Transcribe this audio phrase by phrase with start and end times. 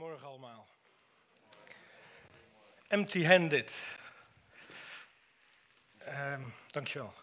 [0.00, 0.66] Goedemorgen allemaal.
[2.88, 3.74] Empty-handed.
[6.08, 7.14] Um, dankjewel.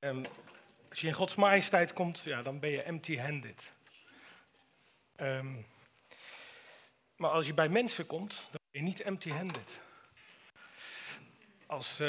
[0.00, 0.26] Um,
[0.88, 3.72] als je in Gods majesteit komt, ja, dan ben je empty-handed.
[5.16, 5.66] Um,
[7.16, 9.80] maar als je bij mensen komt, dan ben je niet empty-handed.
[11.66, 12.02] Als,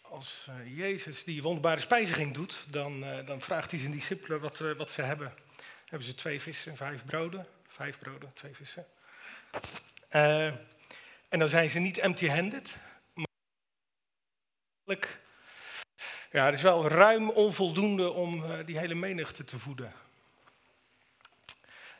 [0.00, 4.60] als uh, Jezus die wonderbare spijziging doet, dan, uh, dan vraagt hij zijn discipelen wat,
[4.60, 5.46] uh, wat ze hebben
[5.88, 7.46] hebben ze twee vissen en vijf broden.
[7.68, 8.86] Vijf broden, twee vissen.
[10.12, 10.46] Uh,
[11.28, 12.76] en dan zijn ze niet empty-handed.
[14.84, 15.08] Maar
[16.30, 19.92] ja, het is wel ruim onvoldoende om uh, die hele menigte te voeden.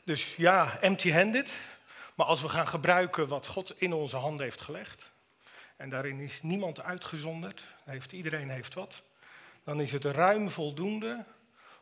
[0.05, 1.57] Dus ja, empty-handed.
[2.15, 5.11] Maar als we gaan gebruiken wat God in onze handen heeft gelegd.
[5.77, 7.65] En daarin is niemand uitgezonderd.
[7.85, 9.03] Heeft, iedereen heeft wat.
[9.65, 11.25] Dan is het ruim voldoende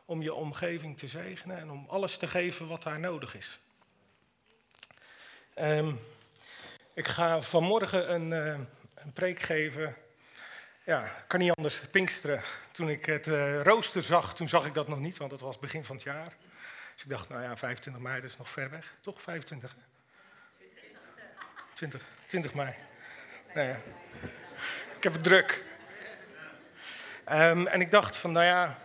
[0.07, 3.59] om je omgeving te zegenen en om alles te geven wat daar nodig is.
[5.59, 5.99] Um,
[6.93, 8.59] ik ga vanmorgen een, uh,
[8.95, 9.95] een preek geven.
[10.83, 12.41] Ja, kan niet anders, Pinksteren.
[12.71, 15.59] Toen ik het uh, rooster zag, toen zag ik dat nog niet, want het was
[15.59, 16.33] begin van het jaar.
[16.93, 18.95] Dus ik dacht, nou ja, 25 mei, is nog ver weg.
[19.01, 19.75] Toch 25?
[21.73, 22.73] 20, 20 mei.
[23.53, 23.79] Nou ja.
[24.97, 25.63] Ik heb het druk.
[27.31, 28.77] Um, en ik dacht van, nou ja,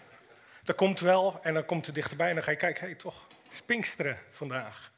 [0.62, 2.96] dat komt wel en dan komt het dichterbij en dan ga je kijken, hé hey,
[2.96, 4.92] toch, het Pinksteren vandaag.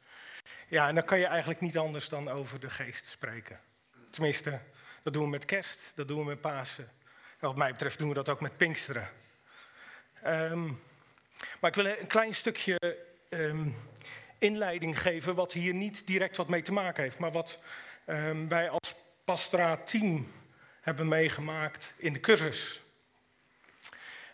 [0.67, 3.59] Ja, en dan kan je eigenlijk niet anders dan over de geest spreken.
[4.09, 4.59] Tenminste,
[5.03, 6.89] dat doen we met kerst, dat doen we met Pasen.
[7.39, 9.09] En wat mij betreft doen we dat ook met Pinksteren.
[10.25, 10.81] Um,
[11.59, 12.97] maar ik wil een klein stukje
[13.29, 13.75] um,
[14.37, 17.59] inleiding geven, wat hier niet direct wat mee te maken heeft, maar wat
[18.07, 20.31] um, wij als pastoraat team
[20.81, 22.81] hebben meegemaakt in de cursus.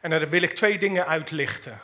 [0.02, 1.80] En daar wil ik twee dingen uitlichten.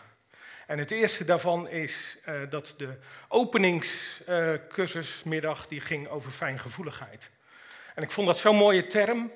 [0.67, 7.29] En het eerste daarvan is uh, dat de openingscursusmiddag uh, die ging over fijngevoeligheid.
[7.95, 9.31] En ik vond dat zo'n mooie term.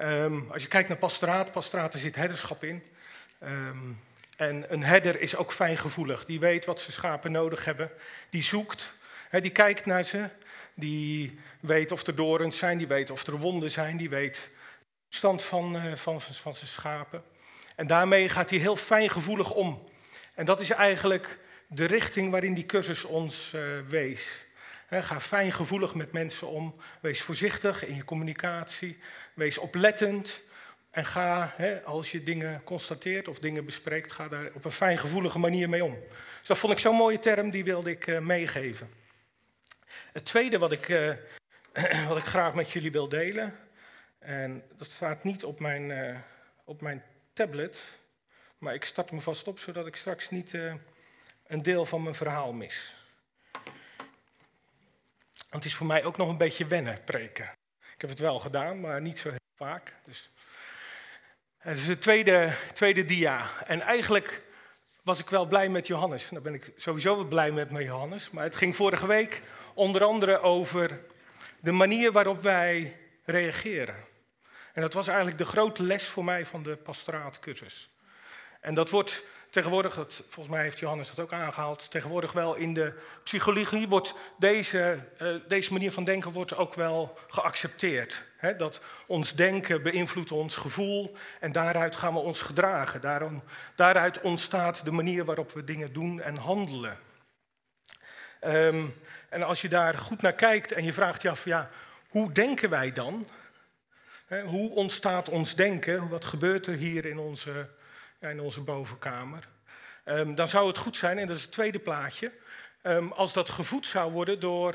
[0.00, 0.98] Um, als je kijkt naar
[1.50, 2.82] pastoraat, er zit herderschap in.
[3.42, 4.00] Um,
[4.36, 6.24] en een herder is ook fijngevoelig.
[6.24, 7.90] Die weet wat zijn schapen nodig hebben.
[8.30, 8.94] Die zoekt,
[9.28, 10.28] hè, die kijkt naar ze.
[10.74, 13.96] Die weet of er dorens zijn, die weet of er wonden zijn.
[13.96, 14.48] Die weet
[15.08, 17.22] de stand van, uh, van, van, van zijn schapen.
[17.78, 19.84] En daarmee gaat hij heel fijngevoelig om.
[20.34, 24.46] En dat is eigenlijk de richting waarin die cursus ons uh, wees.
[24.90, 26.76] Ga fijngevoelig met mensen om.
[27.00, 28.98] Wees voorzichtig in je communicatie.
[29.34, 30.40] Wees oplettend.
[30.90, 35.68] En ga, als je dingen constateert of dingen bespreekt, ga daar op een fijngevoelige manier
[35.68, 35.98] mee om.
[36.38, 38.90] Dus dat vond ik zo'n mooie term, die wilde ik uh, meegeven.
[40.12, 41.12] Het tweede wat ik, uh,
[42.08, 43.58] wat ik graag met jullie wil delen,
[44.18, 46.16] en dat staat niet op mijn,
[46.64, 47.02] op mijn
[47.38, 47.98] tablet,
[48.58, 50.74] maar ik start me vast op zodat ik straks niet uh,
[51.46, 52.94] een deel van mijn verhaal mis.
[55.34, 57.44] Want het is voor mij ook nog een beetje wennen preken.
[57.94, 59.94] Ik heb het wel gedaan, maar niet zo heel vaak.
[60.04, 60.30] Dus.
[61.58, 63.64] Het is de tweede, tweede dia.
[63.66, 64.42] En eigenlijk
[65.02, 66.28] was ik wel blij met Johannes.
[66.28, 68.30] Dan ben ik sowieso wel blij met mijn Johannes.
[68.30, 69.42] Maar het ging vorige week
[69.74, 71.00] onder andere over
[71.60, 74.07] de manier waarop wij reageren.
[74.78, 77.90] En dat was eigenlijk de grote les voor mij van de pastoraatcursus.
[78.60, 82.74] En dat wordt tegenwoordig, dat, volgens mij heeft Johannes dat ook aangehaald, tegenwoordig wel in
[82.74, 88.22] de psychologie wordt deze, uh, deze manier van denken wordt ook wel geaccepteerd.
[88.56, 93.00] Dat ons denken beïnvloedt ons gevoel en daaruit gaan we ons gedragen.
[93.00, 93.42] Daarom,
[93.76, 96.98] daaruit ontstaat de manier waarop we dingen doen en handelen.
[98.44, 98.94] Um,
[99.28, 101.70] en als je daar goed naar kijkt en je vraagt je af, ja,
[102.08, 103.26] hoe denken wij dan?
[104.28, 106.08] Hoe ontstaat ons denken?
[106.08, 107.68] Wat gebeurt er hier in onze,
[108.20, 109.48] in onze bovenkamer?
[110.04, 112.32] Um, dan zou het goed zijn, en dat is het tweede plaatje,
[112.82, 114.74] um, als dat gevoed zou worden door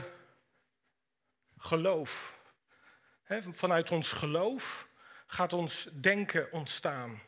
[1.58, 2.40] geloof.
[3.52, 4.88] Vanuit ons geloof
[5.28, 7.22] gaat ons denken ontstaan.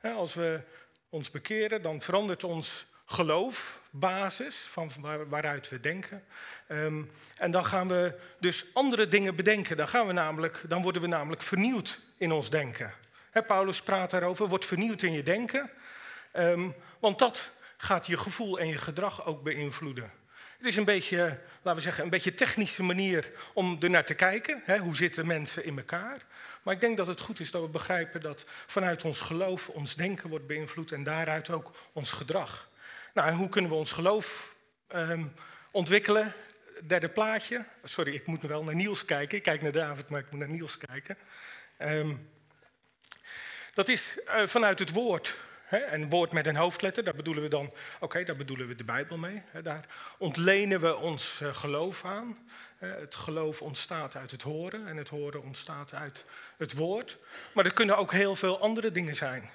[0.00, 0.60] Als we
[1.08, 6.24] ons bekeren, dan verandert ons geloof, basis van waar, waaruit we denken.
[6.68, 9.76] Um, en dan gaan we dus andere dingen bedenken.
[9.76, 12.92] Dan, gaan we namelijk, dan worden we namelijk vernieuwd in ons denken.
[13.46, 15.70] Paulus praat daarover, wordt vernieuwd in je denken.
[16.36, 20.10] Um, want dat gaat je gevoel en je gedrag ook beïnvloeden.
[20.56, 24.14] Het is een beetje, laten we zeggen, een beetje technische manier om er naar te
[24.14, 24.78] kijken.
[24.80, 26.18] Hoe zitten mensen in elkaar?
[26.62, 29.96] Maar ik denk dat het goed is dat we begrijpen dat vanuit ons geloof ons
[29.96, 32.69] denken wordt beïnvloed en daaruit ook ons gedrag.
[33.14, 34.54] Nou, hoe kunnen we ons geloof
[34.94, 35.32] um,
[35.70, 36.32] ontwikkelen?
[36.86, 37.64] Derde plaatje.
[37.84, 39.36] Sorry, ik moet wel naar Niels kijken.
[39.36, 41.16] Ik kijk naar David, maar ik moet naar Niels kijken.
[41.78, 42.30] Um,
[43.74, 45.36] dat is uh, vanuit het woord.
[45.64, 45.78] Hè?
[45.78, 49.18] En woord met een hoofdletter, daar bedoelen we dan, oké, daar bedoelen we de Bijbel
[49.18, 49.42] mee.
[49.50, 49.62] Hè?
[49.62, 49.86] Daar
[50.18, 52.38] ontlenen we ons uh, geloof aan.
[52.78, 56.24] het geloof ontstaat uit het horen en het horen ontstaat uit
[56.56, 57.16] het woord.
[57.54, 59.50] Maar er kunnen ook heel veel andere dingen zijn.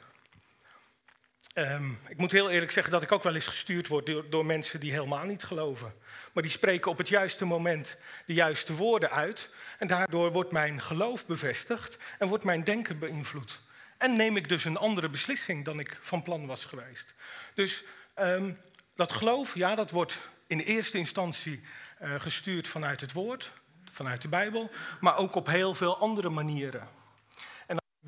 [1.58, 4.46] Um, ik moet heel eerlijk zeggen dat ik ook wel eens gestuurd word door, door,
[4.46, 5.94] mensen die helemaal niet geloven.
[6.34, 9.50] Maar die spreken op het juiste moment de juiste woorden uit.
[9.78, 13.60] En daardoor wordt mijn geloof bevestigd en wordt mijn denken beïnvloed.
[13.98, 17.14] En neem ik dus een andere beslissing dan ik van plan was geweest.
[17.54, 17.84] Dus
[18.20, 18.58] um,
[18.96, 20.18] dat geloof, ja, dat wordt
[20.48, 21.62] in eerste instantie
[22.02, 23.52] uh, gestuurd vanuit het woord,
[23.92, 26.88] vanuit de Bijbel, maar ook op heel veel andere manieren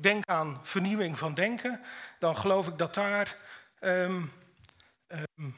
[0.00, 1.80] denk aan vernieuwing van denken,
[2.18, 3.36] dan geloof ik dat daar
[3.80, 4.32] um,
[5.08, 5.56] um,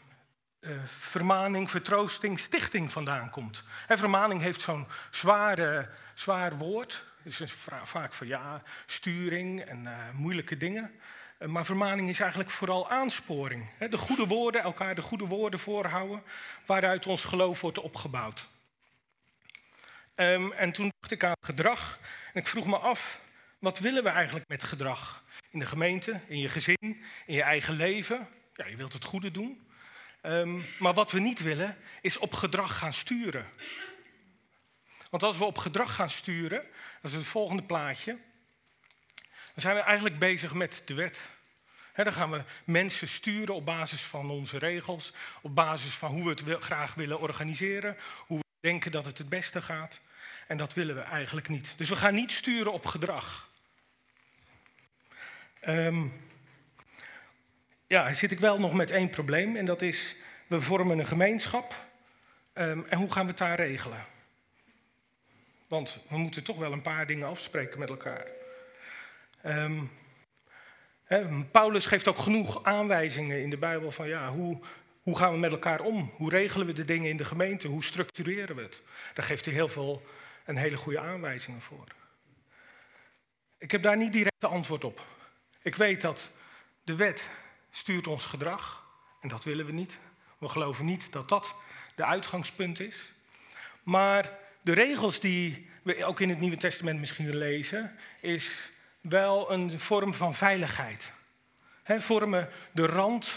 [0.61, 3.65] uh, vermaning, vertroosting, stichting vandaan komt.
[3.89, 7.05] Vermaning heeft zo'n zware, zwaar woord.
[7.23, 7.53] Het is
[7.83, 10.91] vaak van ja, sturing en uh, moeilijke dingen.
[11.39, 13.71] Uh, maar vermaning is eigenlijk vooral aansporing.
[13.91, 16.23] De goede woorden, elkaar de goede woorden voorhouden,
[16.67, 18.49] waaruit ons geloof wordt opgebouwd.
[20.15, 21.99] Um, en toen dacht ik aan gedrag
[22.33, 23.19] en ik vroeg me af,
[23.61, 25.25] wat willen we eigenlijk met gedrag?
[25.51, 28.29] In de gemeente, in je gezin, in je eigen leven.
[28.55, 29.69] Ja, je wilt het goede doen.
[30.23, 33.47] Um, maar wat we niet willen, is op gedrag gaan sturen.
[35.11, 36.63] Want als we op gedrag gaan sturen,
[37.03, 38.19] dat is het volgende plaatje,
[39.25, 41.21] dan zijn we eigenlijk bezig met de wet.
[41.95, 46.51] dan gaan we mensen sturen op basis van onze regels, op basis van hoe we
[46.53, 47.97] het graag willen organiseren,
[48.27, 50.01] hoe we denken dat het het beste gaat.
[50.47, 51.75] En dat willen we eigenlijk niet.
[51.77, 53.50] Dus we gaan niet sturen op gedrag.
[55.69, 56.13] Um,
[57.87, 60.17] ja, zit ik wel nog met één probleem en dat is,
[60.47, 61.75] we vormen een gemeenschap
[62.55, 64.05] um, en hoe gaan we het daar regelen?
[65.69, 68.27] Want we moeten toch wel een paar dingen afspreken met elkaar.
[71.11, 74.59] He, Paulus geeft ook genoeg aanwijzingen in de Bijbel van ja, hoe,
[75.03, 76.13] hoe gaan we met elkaar om?
[76.17, 77.69] Hoe regelen we de dingen in de gemeente?
[77.69, 78.83] Hoe structureren we het?
[79.15, 80.07] Daar geeft hij heel veel
[80.45, 81.85] en hele goede aanwijzingen voor.
[83.59, 85.05] Ik heb daar niet direct de antwoord op.
[85.63, 86.31] Ik weet dat
[86.85, 87.29] de wet
[87.71, 88.85] stuurt ons gedrag
[89.21, 89.99] en dat willen we niet.
[90.39, 91.55] We geloven niet dat dat
[91.95, 93.13] de uitgangspunt is.
[93.83, 98.71] Maar de regels die we ook in het Nieuwe Testament misschien lezen, is
[99.01, 101.13] wel een vorm van veiligheid.
[101.83, 103.35] He, vormen de rand,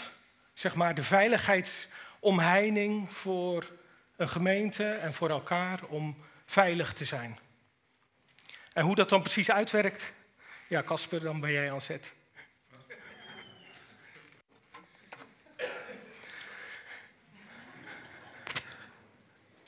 [0.54, 3.70] zeg maar, de veiligheidsomheining voor
[4.16, 6.16] een gemeente en voor elkaar om
[6.46, 7.38] veilig te zijn.
[8.72, 10.12] En hoe dat dan precies uitwerkt,
[10.68, 12.13] ja, Casper, dan ben jij aan zet.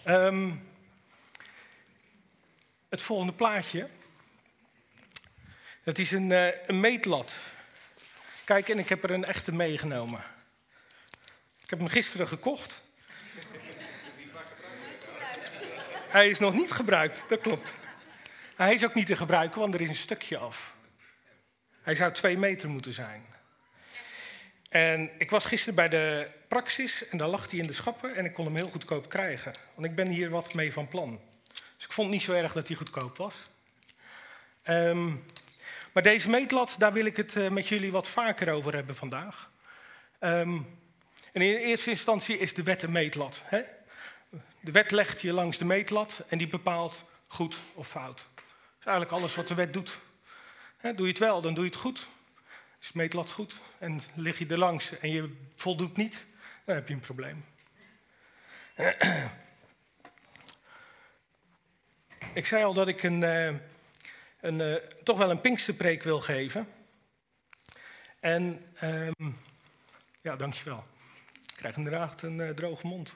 [0.09, 0.69] Um,
[2.89, 3.89] het volgende plaatje.
[5.85, 7.37] Dat is een, uh, een meetlat.
[8.45, 10.21] Kijk, en ik heb er een echte meegenomen.
[11.63, 12.83] Ik heb hem gisteren gekocht.
[16.09, 17.75] Hij is nog niet gebruikt, dat klopt.
[18.57, 20.75] Hij is ook niet te gebruiken, want er is een stukje af.
[21.83, 23.27] Hij zou twee meter moeten zijn.
[24.69, 28.25] En ik was gisteren bij de praxis en daar lag hij in de schappen en
[28.25, 29.53] ik kon hem heel goedkoop krijgen.
[29.75, 31.21] Want ik ben hier wat mee van plan.
[31.77, 33.47] Dus ik vond niet zo erg dat hij goedkoop was.
[34.69, 35.25] Um,
[35.93, 39.51] maar deze meetlat, daar wil ik het uh, met jullie wat vaker over hebben vandaag.
[40.21, 40.79] Um,
[41.33, 43.43] en in eerste instantie is de wet een meetlat.
[43.45, 43.63] Hè?
[44.61, 48.17] De wet legt je langs de meetlat en die bepaalt goed of fout.
[48.17, 48.45] Dat
[48.81, 49.99] is eigenlijk alles wat de wet doet.
[50.81, 52.09] Doe je het wel, dan doe je het goed.
[52.87, 56.23] Is het meetlat goed en lig je er langs en je voldoet niet,
[56.65, 57.45] dan heb je een probleem.
[62.35, 63.55] Ik zei al dat ik een, eh,
[64.41, 66.69] een, eh, toch wel een Pinksterpreek wil geven.
[68.21, 69.39] En um,
[70.21, 70.85] ja, dankjewel.
[71.33, 73.15] Ik krijg inderdaad een uh, droge mond.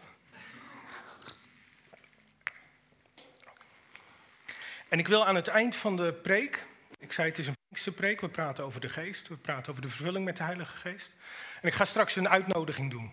[4.89, 6.65] En ik wil aan het eind van de preek,
[6.99, 7.59] ik zei het is een
[7.95, 8.21] preek.
[8.21, 9.29] We praten over de geest.
[9.29, 11.13] We praten over de vervulling met de Heilige Geest.
[11.61, 13.11] En ik ga straks een uitnodiging doen.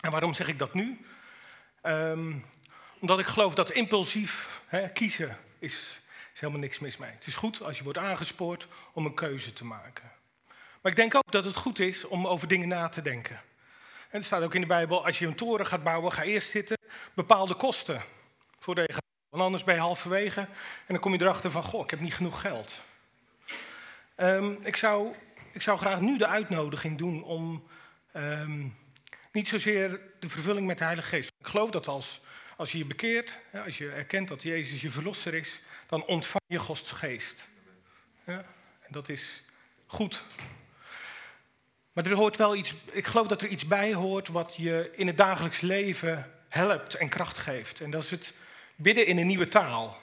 [0.00, 1.00] En waarom zeg ik dat nu?
[1.82, 2.44] Um,
[2.98, 6.00] omdat ik geloof dat impulsief hè, kiezen is,
[6.32, 7.10] helemaal niks mis mee.
[7.10, 10.10] Het is goed als je wordt aangespoord om een keuze te maken.
[10.80, 13.40] Maar ik denk ook dat het goed is om over dingen na te denken.
[14.08, 16.50] En er staat ook in de Bijbel, als je een toren gaat bouwen, ga eerst
[16.50, 16.78] zitten
[17.14, 18.02] bepaalde kosten.
[18.58, 20.48] Voordat je want anders ben je halverwege en
[20.86, 22.80] dan kom je erachter van, goh, ik heb niet genoeg geld.
[24.16, 25.14] Um, ik, zou,
[25.52, 27.66] ik zou graag nu de uitnodiging doen om
[28.16, 28.76] um,
[29.32, 31.32] niet zozeer de vervulling met de Heilige Geest.
[31.38, 32.20] Ik geloof dat als,
[32.56, 36.58] als je je bekeert, als je erkent dat Jezus je verlosser is, dan ontvang je
[36.58, 37.48] Gods Geest.
[38.26, 38.44] Ja,
[38.80, 39.42] en dat is
[39.86, 40.22] goed.
[41.92, 45.06] Maar er hoort wel iets, ik geloof dat er iets bij hoort wat je in
[45.06, 47.80] het dagelijks leven helpt en kracht geeft.
[47.80, 48.32] En dat is het
[48.76, 50.00] bidden in een nieuwe taal.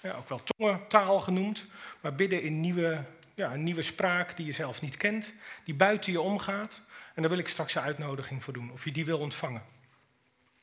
[0.00, 1.64] Ja, ook wel tongentaal genoemd,
[2.00, 5.32] maar bidden in nieuwe, ja, een nieuwe spraak die je zelf niet kent,
[5.64, 6.80] die buiten je omgaat.
[7.14, 9.62] En daar wil ik straks een uitnodiging voor doen, of je die wil ontvangen.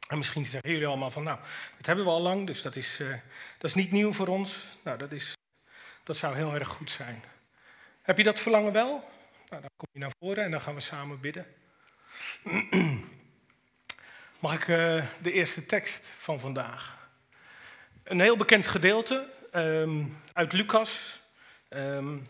[0.07, 1.39] En misschien zeggen jullie allemaal van, nou,
[1.77, 3.09] dat hebben we al lang, dus dat is, uh,
[3.57, 4.65] dat is niet nieuw voor ons.
[4.83, 5.33] Nou, dat, is,
[6.03, 7.23] dat zou heel erg goed zijn.
[8.01, 9.09] Heb je dat verlangen wel?
[9.49, 11.45] Nou, dan kom je naar voren en dan gaan we samen bidden.
[14.39, 17.09] Mag ik uh, de eerste tekst van vandaag?
[18.03, 21.19] Een heel bekend gedeelte um, uit Lucas.
[21.69, 22.27] Um,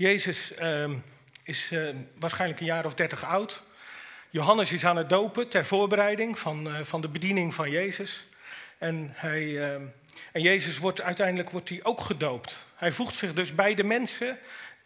[0.00, 1.02] Jezus um,
[1.44, 1.88] is uh,
[2.18, 3.62] waarschijnlijk een jaar of dertig oud.
[4.30, 8.24] Johannes is aan het dopen ter voorbereiding van, uh, van de bediening van Jezus.
[8.78, 9.74] En, hij,
[10.32, 12.58] en Jezus wordt uiteindelijk wordt hij ook gedoopt.
[12.74, 14.38] Hij voegt zich dus bij de mensen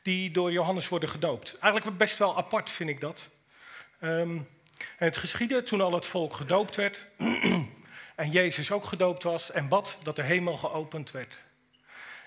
[0.02, 1.58] die door Johannes worden gedoopt.
[1.60, 3.28] Eigenlijk best wel apart vind ik dat.
[4.96, 7.06] Het geschiedde toen al het volk gedoopt werd
[8.14, 11.42] en Jezus ook gedoopt was en bad dat de hemel geopend werd.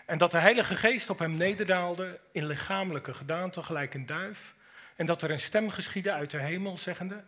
[0.08, 4.56] En dat de Heilige Geest op hem nederdaalde in lichamelijke gedaante, gelijk een duif.
[4.96, 7.24] En dat er een stem geschiedde uit de hemel, zeggende: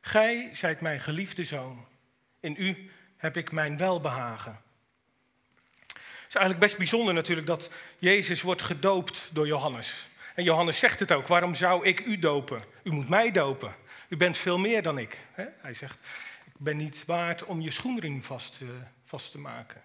[0.00, 1.86] Gij zijt mijn geliefde zoon.
[2.40, 4.58] In u heb ik mijn welbehagen.
[5.86, 10.08] Het is eigenlijk best bijzonder natuurlijk dat Jezus wordt gedoopt door Johannes.
[10.34, 12.62] En Johannes zegt het ook: Waarom zou ik u dopen?
[12.82, 13.74] U moet mij dopen.
[14.08, 15.18] U bent veel meer dan ik.
[15.34, 15.98] Hij zegt:
[16.46, 18.68] Ik ben niet waard om je schoenring vast, uh,
[19.04, 19.82] vast te maken.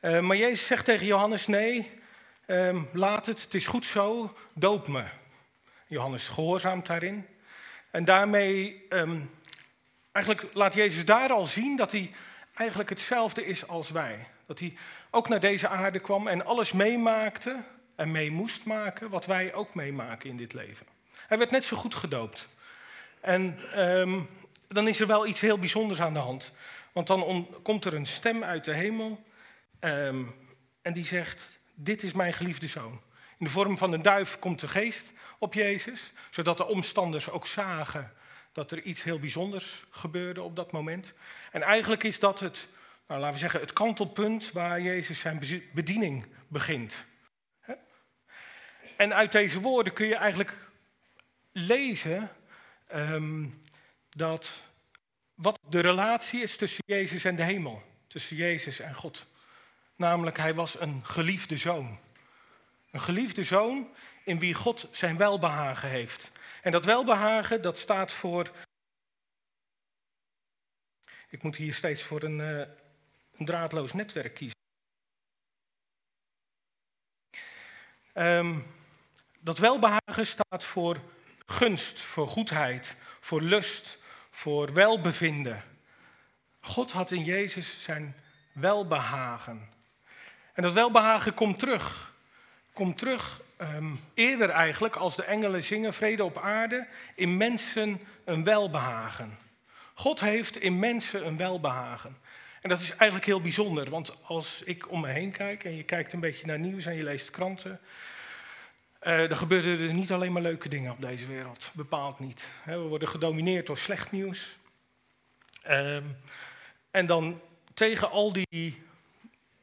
[0.00, 1.90] Uh, maar Jezus zegt tegen Johannes: Nee,
[2.46, 5.04] um, laat het, het is goed zo, doop me.
[5.86, 7.26] Johannes gehoorzaamt daarin.
[7.90, 9.30] En daarmee, um,
[10.12, 12.12] eigenlijk laat Jezus daar al zien dat hij
[12.54, 14.26] eigenlijk hetzelfde is als wij.
[14.46, 14.76] Dat hij
[15.10, 17.62] ook naar deze aarde kwam en alles meemaakte
[17.96, 20.86] en mee moest maken wat wij ook meemaken in dit leven.
[21.26, 22.48] Hij werd net zo goed gedoopt.
[23.20, 24.28] En um,
[24.68, 26.52] dan is er wel iets heel bijzonders aan de hand.
[26.92, 29.24] Want dan om, komt er een stem uit de hemel
[29.80, 30.34] um,
[30.82, 33.00] en die zegt, dit is mijn geliefde zoon.
[33.38, 37.46] In de vorm van een duif komt de geest op Jezus, zodat de omstanders ook
[37.46, 38.12] zagen
[38.52, 41.12] dat er iets heel bijzonders gebeurde op dat moment.
[41.52, 42.68] En eigenlijk is dat het,
[43.06, 45.42] nou, laten we zeggen, het kantelpunt waar Jezus zijn
[45.72, 47.04] bediening begint.
[48.96, 50.54] En uit deze woorden kun je eigenlijk
[51.52, 52.30] lezen
[52.94, 53.60] um,
[54.10, 54.52] dat
[55.34, 59.26] wat de relatie is tussen Jezus en de hemel, tussen Jezus en God.
[59.96, 61.98] Namelijk, hij was een geliefde zoon.
[62.90, 63.88] Een geliefde zoon
[64.24, 66.30] in wie God zijn welbehagen heeft.
[66.62, 68.50] En dat welbehagen, dat staat voor.
[71.28, 72.66] Ik moet hier steeds voor een, uh,
[73.36, 74.56] een draadloos netwerk kiezen.
[78.14, 78.66] Um,
[79.40, 81.00] dat welbehagen staat voor
[81.46, 83.98] gunst, voor goedheid, voor lust,
[84.30, 85.64] voor welbevinden.
[86.60, 88.16] God had in Jezus zijn
[88.52, 89.75] welbehagen.
[90.56, 92.14] En dat welbehagen komt terug.
[92.72, 98.44] Komt terug um, eerder eigenlijk als de engelen zingen vrede op aarde, in mensen een
[98.44, 99.38] welbehagen.
[99.94, 102.16] God heeft in mensen een welbehagen.
[102.60, 105.82] En dat is eigenlijk heel bijzonder, want als ik om me heen kijk en je
[105.82, 107.80] kijkt een beetje naar nieuws en je leest kranten,
[109.02, 112.48] uh, er gebeuren er niet alleen maar leuke dingen op deze wereld, bepaald niet.
[112.64, 114.56] we worden gedomineerd door slecht nieuws.
[115.68, 115.96] Uh,
[116.90, 117.40] en dan
[117.74, 118.82] tegen al die,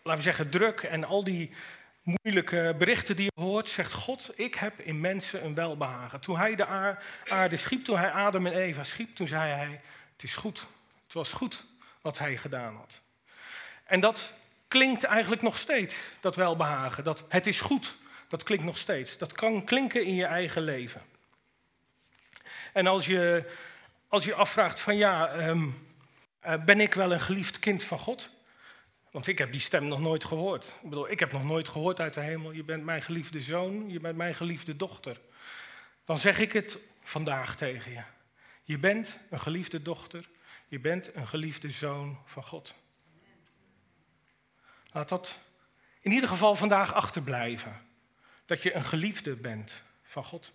[0.03, 1.51] laten we zeggen, druk en al die
[2.03, 6.19] moeilijke berichten die je hoort, zegt God, ik heb in mensen een welbehagen.
[6.19, 6.65] Toen hij de
[7.27, 9.81] aarde schiep, toen hij Adam en Eva schiep, toen zei hij,
[10.11, 10.67] het is goed.
[11.03, 11.63] Het was goed
[12.01, 13.01] wat hij gedaan had.
[13.83, 14.33] En dat
[14.67, 17.95] klinkt eigenlijk nog steeds, dat welbehagen, dat het is goed
[18.33, 19.17] dat klinkt nog steeds.
[19.17, 21.01] Dat kan klinken in je eigen leven.
[22.71, 23.51] En als je
[24.07, 25.87] als je afvraagt van ja, um,
[26.45, 28.29] uh, ben ik wel een geliefd kind van God?
[29.13, 30.67] Want ik heb die stem nog nooit gehoord.
[30.83, 33.89] Ik bedoel, ik heb nog nooit gehoord uit de hemel, je bent mijn geliefde zoon,
[33.89, 35.19] je bent mijn geliefde dochter.
[36.05, 38.03] Dan zeg ik het vandaag tegen je.
[38.63, 40.29] Je bent een geliefde dochter,
[40.67, 42.75] je bent een geliefde zoon van God.
[44.91, 45.39] Laat dat
[45.99, 47.81] in ieder geval vandaag achterblijven
[48.45, 50.51] dat je een geliefde bent van God.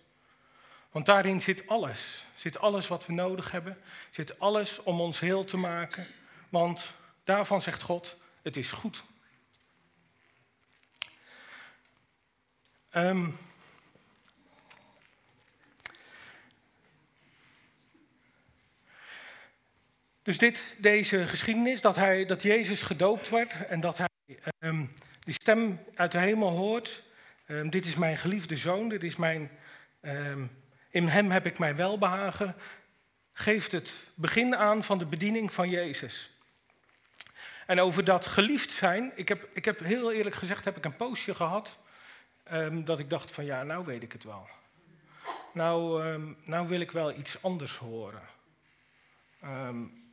[0.91, 2.25] Want daarin zit alles.
[2.35, 3.77] Zit alles wat we nodig hebben.
[4.09, 6.07] Zit alles om ons heel te maken.
[6.49, 6.91] Want
[7.23, 9.03] daarvan zegt God, het is goed.
[12.95, 13.37] Um,
[20.21, 24.09] dus dit, deze geschiedenis, dat, hij, dat Jezus gedoopt werd en dat hij
[24.59, 27.07] um, die stem uit de hemel hoort
[27.51, 29.49] Um, dit is mijn geliefde zoon, dit is mijn,
[30.89, 32.55] In hem heb ik mij welbehagen,
[33.31, 36.38] geeft het begin aan van de bediening van Jezus.
[37.69, 40.95] En over dat geliefd zijn, ik heb, ik heb heel eerlijk gezegd, heb ik een
[40.95, 41.77] poosje gehad
[42.51, 44.47] um, dat ik dacht van ja, nou weet ik het wel.
[45.53, 48.21] Nou, um, nou wil ik wel iets anders horen.
[49.43, 50.03] Um,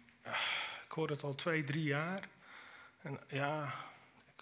[0.84, 2.28] ik hoor het al twee, drie jaar.
[3.02, 3.74] En ja,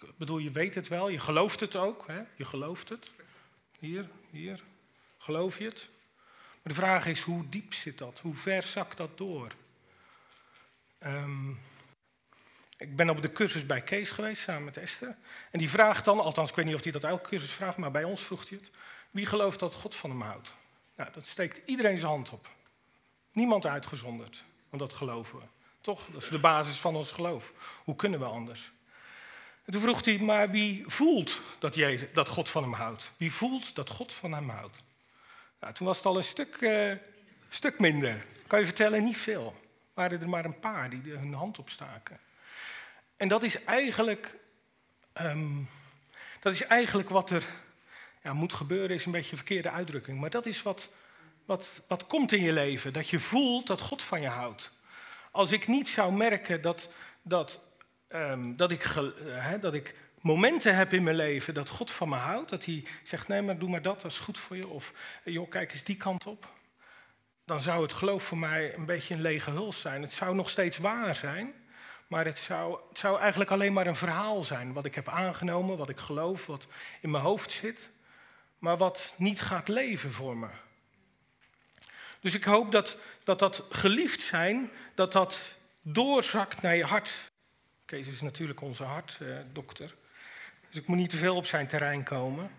[0.01, 2.07] ik bedoel, je weet het wel, je gelooft het ook.
[2.07, 2.21] Hè?
[2.35, 3.11] Je gelooft het.
[3.79, 4.63] Hier, hier.
[5.17, 5.89] Geloof je het?
[6.61, 8.19] Maar de vraag is, hoe diep zit dat?
[8.19, 9.51] Hoe ver zakt dat door?
[10.99, 11.59] Um,
[12.77, 15.15] ik ben op de cursus bij Kees geweest, samen met Esther.
[15.51, 17.91] En die vraagt dan, althans ik weet niet of hij dat elke cursus vraagt, maar
[17.91, 18.69] bij ons vroeg hij het.
[19.11, 20.53] Wie gelooft dat God van hem houdt?
[20.95, 22.49] Nou, dat steekt iedereen zijn hand op.
[23.31, 25.45] Niemand uitgezonderd, want dat geloven we.
[25.81, 26.07] Toch?
[26.11, 27.53] Dat is de basis van ons geloof.
[27.83, 28.71] Hoe kunnen we anders?
[29.65, 33.11] En toen vroeg hij, maar wie voelt dat, Jezus, dat God van hem houdt?
[33.17, 34.83] Wie voelt dat God van hem houdt?
[35.59, 36.93] Nou, toen was het al een stuk, uh,
[37.49, 38.25] stuk minder.
[38.47, 39.55] Kan je vertellen, niet veel.
[39.93, 42.19] Waren er maar een paar die hun hand opstaken.
[43.17, 44.35] En dat is eigenlijk,
[45.13, 45.67] um,
[46.39, 47.43] dat is eigenlijk wat er
[48.23, 50.19] ja, moet gebeuren, is een beetje een verkeerde uitdrukking.
[50.19, 50.89] Maar dat is wat,
[51.45, 52.93] wat, wat komt in je leven.
[52.93, 54.71] Dat je voelt dat God van je houdt.
[55.31, 56.89] Als ik niet zou merken dat,
[57.21, 57.59] dat,
[58.09, 62.15] um, dat, ik, uh, dat ik momenten heb in mijn leven dat God van me
[62.15, 62.49] houdt.
[62.49, 64.67] Dat hij zegt, nee, maar doe maar dat, dat is goed voor je.
[64.67, 64.93] Of,
[65.23, 66.53] joh, kijk eens die kant op.
[67.45, 70.01] Dan zou het geloof voor mij een beetje een lege huls zijn.
[70.01, 71.53] Het zou nog steeds waar zijn.
[72.07, 74.73] Maar het zou, zou eigenlijk alleen maar een verhaal zijn.
[74.73, 76.67] Wat ik heb aangenomen, wat ik geloof, wat
[77.01, 77.89] in mijn hoofd zit.
[78.59, 80.47] Maar wat niet gaat leven voor me.
[82.19, 85.41] Dus ik hoop dat dat, dat geliefd zijn, dat dat
[85.81, 87.15] doorzakt naar je hart.
[87.85, 89.95] Kees is natuurlijk onze hartdokter.
[90.69, 92.51] dus ik moet niet te veel op zijn terrein komen.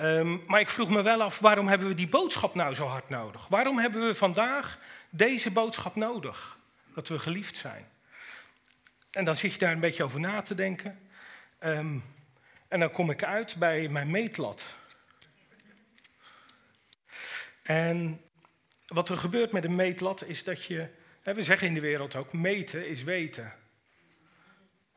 [0.00, 3.08] Um, maar ik vroeg me wel af, waarom hebben we die boodschap nou zo hard
[3.08, 3.48] nodig?
[3.48, 4.78] Waarom hebben we vandaag
[5.10, 6.58] deze boodschap nodig?
[6.94, 7.88] Dat we geliefd zijn.
[9.12, 10.98] En dan zit je daar een beetje over na te denken.
[11.60, 12.04] Um,
[12.68, 14.74] en dan kom ik uit bij mijn meetlat.
[17.62, 18.20] En
[18.86, 20.88] wat er gebeurt met een meetlat is dat je,
[21.22, 23.52] hè, we zeggen in de wereld ook, meten is weten.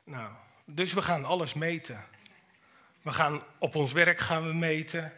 [0.03, 0.31] Nou,
[0.65, 2.05] dus we gaan alles meten.
[3.01, 5.13] We gaan op ons werk gaan we meten,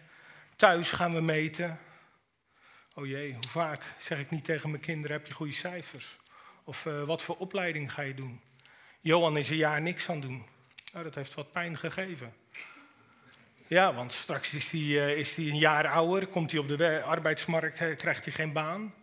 [0.56, 1.80] thuis gaan we meten.
[2.94, 6.18] Oh jee, hoe vaak zeg ik niet tegen mijn kinderen, heb je goede cijfers?
[6.64, 8.42] Of uh, wat voor opleiding ga je doen?
[9.08, 10.46] Johan is een jaar niks aan doen.
[10.92, 12.34] Nou, dat heeft wat pijn gegeven.
[13.68, 17.96] Ja, want straks is hij, uh, is een jaar ouder, komt hij op de arbeidsmarkt,
[17.96, 18.94] krijgt hij geen baan.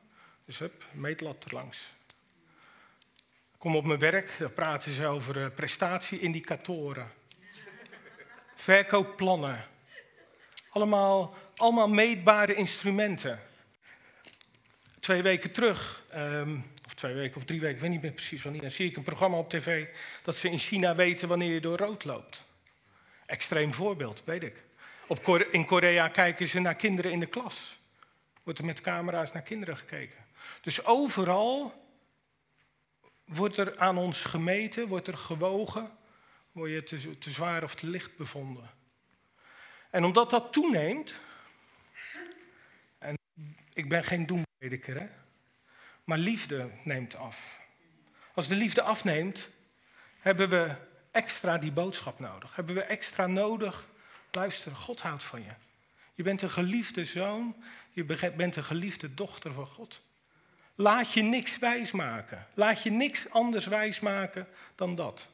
[0.45, 1.93] Dus hup, meetlat erlangs.
[3.59, 7.13] Kom op mijn werk, daar praten ze over uh, prestatieindicatoren.
[8.55, 9.65] Verkoopplannen.
[10.69, 13.41] Allemaal, allemaal meetbare instrumenten.
[15.01, 18.61] Twee weken terug um, twee weken of drie weken, ik weet niet meer precies wanneer,
[18.61, 19.87] dan zie ik een programma op tv
[20.23, 22.45] dat ze in China weten wanneer je door rood loopt.
[23.27, 24.63] Extreem voorbeeld, weet ik.
[25.07, 27.79] Op in Korea kijken ze naar kinderen in de klas.
[28.43, 30.19] Wordt er met camera's naar kinderen gekeken.
[30.61, 31.73] Dus overal
[33.25, 35.91] wordt er aan ons gemeten, wordt er gewogen,
[36.53, 38.71] word je te, te zwaar of te licht bevonden.
[39.91, 41.15] En omdat dat toeneemt,
[42.99, 43.19] en
[43.73, 45.07] ik ben geen doemprediker, hè,
[46.05, 47.61] maar liefde neemt af.
[48.35, 49.49] Als de liefde afneemt,
[50.19, 50.71] hebben we
[51.11, 52.57] extra die boodschap nodig.
[52.57, 53.85] Hebben we extra nodig,
[54.31, 55.53] luister, God houdt van je.
[56.15, 57.57] Je bent een geliefde zoon,
[57.91, 58.05] je
[58.37, 60.03] bent een geliefde dochter van God.
[60.75, 62.47] Laat je niks wijsmaken.
[62.55, 65.29] Laat je niks anders wijsmaken dan dat.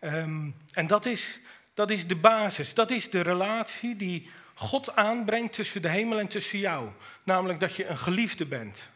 [0.00, 1.38] Um, en dat is,
[1.74, 6.28] dat is de basis, dat is de relatie die God aanbrengt tussen de hemel en
[6.28, 6.88] tussen jou.
[7.22, 8.88] Namelijk dat je een geliefde bent.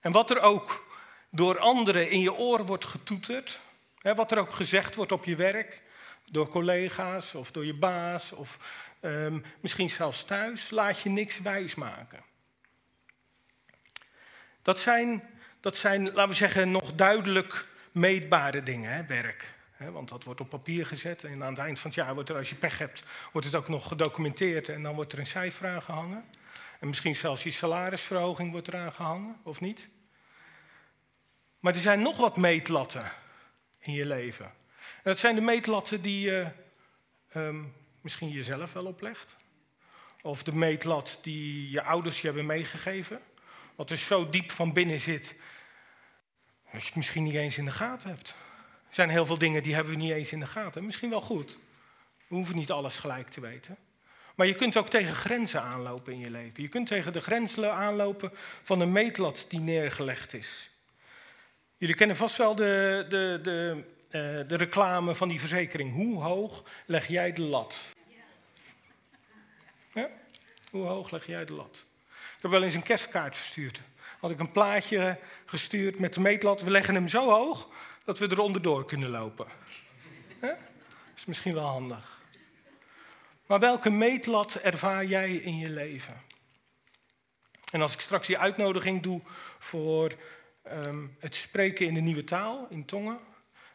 [0.00, 0.86] En wat er ook
[1.30, 3.60] door anderen in je oor wordt getoeterd,
[3.98, 5.82] hè, wat er ook gezegd wordt op je werk,
[6.30, 8.58] door collega's of door je baas of
[9.00, 12.22] um, misschien zelfs thuis, laat je niks wijsmaken.
[14.62, 15.22] Dat zijn,
[15.60, 19.54] dat zijn, laten we zeggen, nog duidelijk meetbare dingen, hè, werk.
[19.76, 22.36] want dat wordt op papier gezet en aan het eind van het jaar wordt er,
[22.36, 25.68] als je pech hebt, wordt het ook nog gedocumenteerd en dan wordt er een cijfer
[25.68, 26.24] aangehangen.
[26.78, 29.88] En misschien zelfs je salarisverhoging wordt eraan gehangen, of niet?
[31.58, 33.12] Maar er zijn nog wat meetlatten
[33.80, 34.44] in je leven.
[34.44, 36.50] En dat zijn de meetlatten die je
[37.36, 39.36] um, misschien jezelf wel oplegt.
[40.22, 43.20] Of de meetlat die je ouders je hebben meegegeven.
[43.74, 45.34] Wat er zo diep van binnen zit,
[46.72, 48.28] dat je het misschien niet eens in de gaten hebt.
[48.88, 50.84] Er zijn heel veel dingen die hebben we niet eens in de gaten.
[50.84, 51.58] Misschien wel goed.
[52.28, 53.76] We hoeven niet alles gelijk te weten.
[54.38, 56.62] Maar je kunt ook tegen grenzen aanlopen in je leven.
[56.62, 58.30] Je kunt tegen de grenzen aanlopen
[58.62, 60.70] van een meetlat die neergelegd is.
[61.76, 65.92] Jullie kennen vast wel de, de, de, uh, de reclame van die verzekering.
[65.92, 67.84] Hoe hoog leg jij de lat?
[69.94, 70.08] Ja?
[70.70, 71.84] Hoe hoog leg jij de lat?
[72.08, 73.80] Ik heb wel eens een kerstkaart gestuurd.
[74.20, 76.62] Had ik een plaatje gestuurd met de meetlat.
[76.62, 77.68] We leggen hem zo hoog
[78.04, 79.46] dat we er onderdoor kunnen lopen.
[80.40, 80.56] Dat
[81.16, 82.17] is misschien wel handig.
[83.48, 86.22] Maar welke meetlat ervaar jij in je leven?
[87.72, 89.20] En als ik straks die uitnodiging doe
[89.58, 90.12] voor
[90.70, 93.18] Ehm, het spreken in de nieuwe taal, in tongen,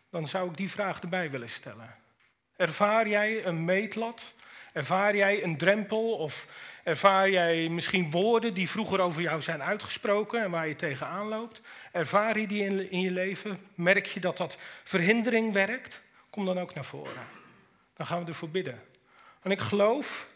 [0.09, 1.95] dan zou ik die vraag erbij willen stellen.
[2.55, 4.33] Ervaar jij een meetlat?
[4.73, 6.11] Ervaar jij een drempel?
[6.11, 6.47] Of
[6.83, 11.61] ervaar jij misschien woorden die vroeger over jou zijn uitgesproken en waar je tegenaan loopt?
[11.91, 13.57] Ervaar je die in, in je leven?
[13.75, 16.01] Merk je dat dat verhindering werkt?
[16.29, 17.27] Kom dan ook naar voren.
[17.93, 18.81] Dan gaan we ervoor bidden.
[19.43, 20.27] En ik geloof,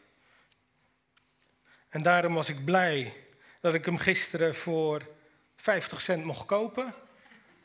[1.89, 3.13] en daarom was ik blij
[3.61, 5.01] dat ik hem gisteren voor
[5.55, 6.93] 50 cent mocht kopen,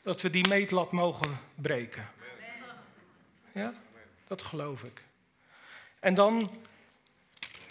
[0.01, 2.09] dat we die meetlat mogen breken.
[3.51, 3.71] Ja,
[4.27, 5.01] dat geloof ik.
[5.99, 6.49] En dan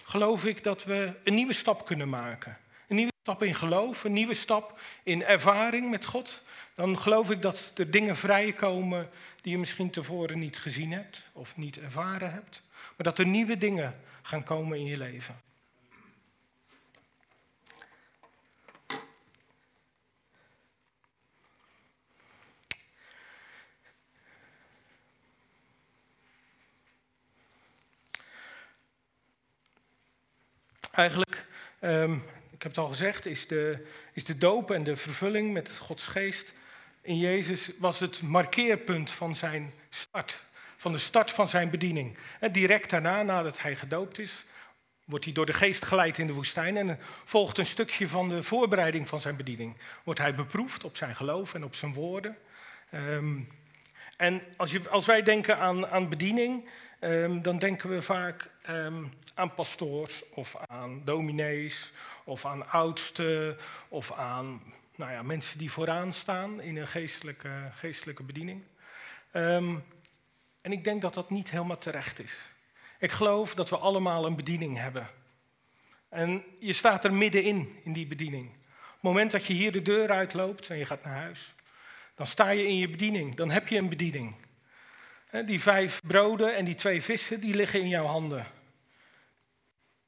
[0.04, 2.58] geloof ik dat we een nieuwe stap kunnen maken.
[2.88, 6.42] Een nieuwe stap in geloof, een nieuwe stap in ervaring met God.
[6.74, 11.56] Dan geloof ik dat er dingen vrijkomen die je misschien tevoren niet gezien hebt of
[11.56, 12.62] niet ervaren hebt.
[12.97, 15.40] Maar dat er nieuwe dingen gaan komen in je leven.
[30.90, 31.47] Eigenlijk,
[31.81, 32.14] um,
[32.51, 36.07] ik heb het al gezegd, is de, is de doop en de vervulling met Gods
[36.07, 36.53] geest
[37.03, 40.40] in Jezus was het markeerpunt van zijn start.
[40.83, 42.16] Van de start van zijn bediening.
[42.40, 44.45] En direct daarna, nadat hij gedoopt is,
[45.05, 48.42] wordt hij door de geest geleid in de woestijn en volgt een stukje van de
[48.42, 49.77] voorbereiding van zijn bediening.
[50.05, 52.37] Wordt hij beproefd op zijn geloof en op zijn woorden.
[52.95, 53.49] Um,
[54.16, 56.68] en als, je, als, wij denken aan, aan bediening,
[57.01, 61.92] um, dan denken we vaak um, aan pastoors of aan dominees
[62.25, 63.57] of aan oudsten
[63.88, 64.62] of aan
[64.97, 68.62] nou ja, mensen die vooraan staan in een geestelijke, geestelijke bediening.
[70.62, 72.38] En ik denk dat dat niet helemaal terecht is.
[72.98, 75.09] Ik geloof dat we allemaal een bediening hebben.
[76.09, 78.51] En je staat er middenin, in die bediening.
[78.51, 81.55] Op het moment dat je hier de deur uitloopt en je gaat naar huis,
[82.14, 83.35] dan sta je in je bediening.
[83.35, 84.35] Dan heb je een bediening.
[85.44, 88.46] Die vijf broden en die twee vissen, die liggen in jouw handen.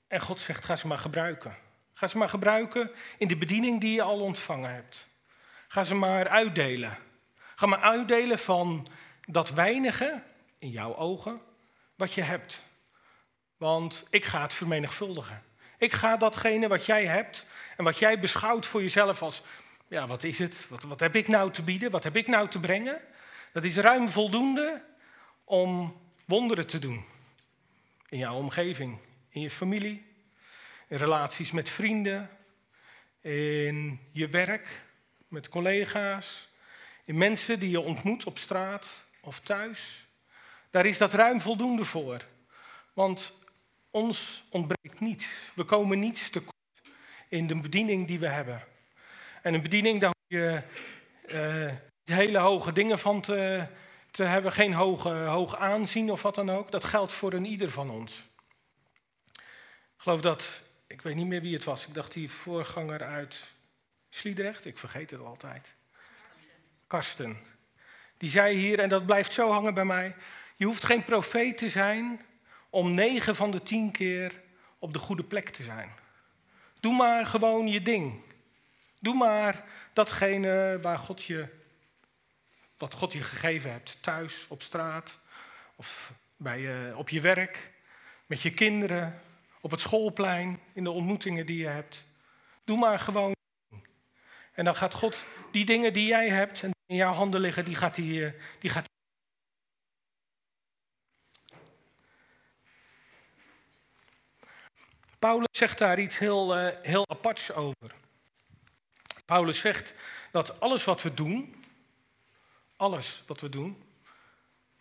[0.08, 1.56] En God zegt, ga ze maar gebruiken.
[1.94, 5.08] Ga ze maar gebruiken in de bediening die je al ontvangen hebt.
[5.68, 6.96] Ga ze maar uitdelen.
[7.54, 8.86] Ga maar uitdelen van
[9.26, 10.22] dat weinige,
[10.64, 11.40] in jouw ogen,
[11.94, 12.62] wat je hebt.
[13.56, 15.42] Want ik ga het vermenigvuldigen.
[15.78, 17.46] Ik ga datgene wat jij hebt
[17.76, 19.42] en wat jij beschouwt voor jezelf als,
[19.88, 20.66] ja, wat is het?
[20.68, 21.90] Wat, wat heb ik nou te bieden?
[21.90, 23.00] Wat heb ik nou te brengen?
[23.52, 24.84] Dat is ruim voldoende
[25.44, 27.04] om wonderen te doen
[28.08, 28.98] in jouw omgeving,
[29.28, 30.06] in je familie,
[30.88, 32.30] in relaties met vrienden,
[33.20, 34.82] in je werk,
[35.28, 36.48] met collega's,
[37.04, 40.03] in mensen die je ontmoet op straat of thuis.
[40.74, 42.24] Daar is dat ruim voldoende voor.
[42.92, 43.32] Want
[43.90, 45.28] ons ontbreekt niets.
[45.54, 46.56] We komen niets tekort
[47.28, 48.64] in de bediening die we hebben.
[49.42, 50.62] En een bediening, daar hoef je
[51.26, 51.72] uh,
[52.16, 53.66] hele hoge dingen van te,
[54.10, 56.70] te hebben, geen hoge, hoog aanzien of wat dan ook.
[56.70, 58.28] Dat geldt voor een ieder van ons.
[59.32, 59.42] Ik
[59.96, 63.42] geloof dat, ik weet niet meer wie het was, ik dacht die voorganger uit
[64.10, 65.74] Sliedrecht, ik vergeet het altijd.
[66.86, 67.38] Karsten.
[68.18, 70.14] Die zei hier, en dat blijft zo hangen bij mij,
[70.56, 72.20] je hoeft geen profeet te zijn
[72.70, 74.42] om negen van de tien keer
[74.78, 75.92] op de goede plek te zijn.
[76.80, 78.20] Doe maar gewoon je ding.
[79.00, 81.48] Doe maar datgene waar God je
[82.76, 83.98] wat God je gegeven hebt.
[84.00, 85.18] Thuis, op straat,
[85.76, 87.72] of bij je, op je werk,
[88.26, 89.20] met je kinderen,
[89.60, 92.04] op het schoolplein, in de ontmoetingen die je hebt.
[92.64, 93.32] Doe maar gewoon.
[94.52, 97.74] En dan gaat God die dingen die jij hebt en in jouw handen liggen, die
[97.74, 98.26] gaat hij.
[98.26, 98.84] Eh,
[105.24, 107.90] Paulus zegt daar iets heel, uh, heel aparts over.
[109.24, 109.94] Paulus zegt
[110.30, 111.64] dat alles wat we doen,
[112.76, 113.82] alles wat we doen,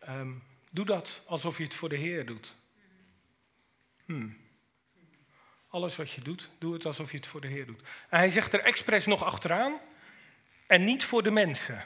[0.10, 2.56] um, doe dat alsof je het voor de Heer doet.
[4.06, 4.38] Hmm.
[5.68, 7.82] Alles wat je doet, doe het alsof je het voor de Heer doet.
[8.10, 9.80] En hij zegt er expres nog achteraan,
[10.68, 11.86] en niet voor de mensen.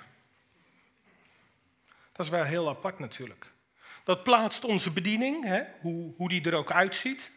[2.12, 3.52] Dat is wel heel apart natuurlijk.
[4.04, 7.32] Dat plaatst onze bediening, hè, hoe, hoe die er ook uitziet,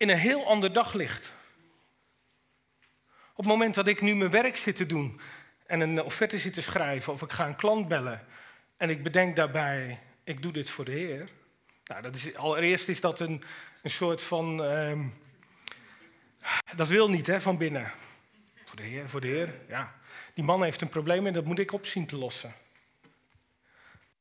[0.00, 1.32] in een heel ander daglicht.
[3.30, 5.20] Op het moment dat ik nu mijn werk zit te doen
[5.66, 8.26] en een offerte zit te schrijven of ik ga een klant bellen
[8.76, 11.28] en ik bedenk daarbij, ik doe dit voor de Heer.
[11.84, 13.42] Nou, dat is, allereerst is dat een,
[13.82, 15.04] een soort van, ehm,
[16.76, 17.90] dat wil niet hè, van binnen.
[18.64, 19.94] Voor de Heer, voor de Heer, ja.
[20.34, 22.54] Die man heeft een probleem en dat moet ik opzien te lossen.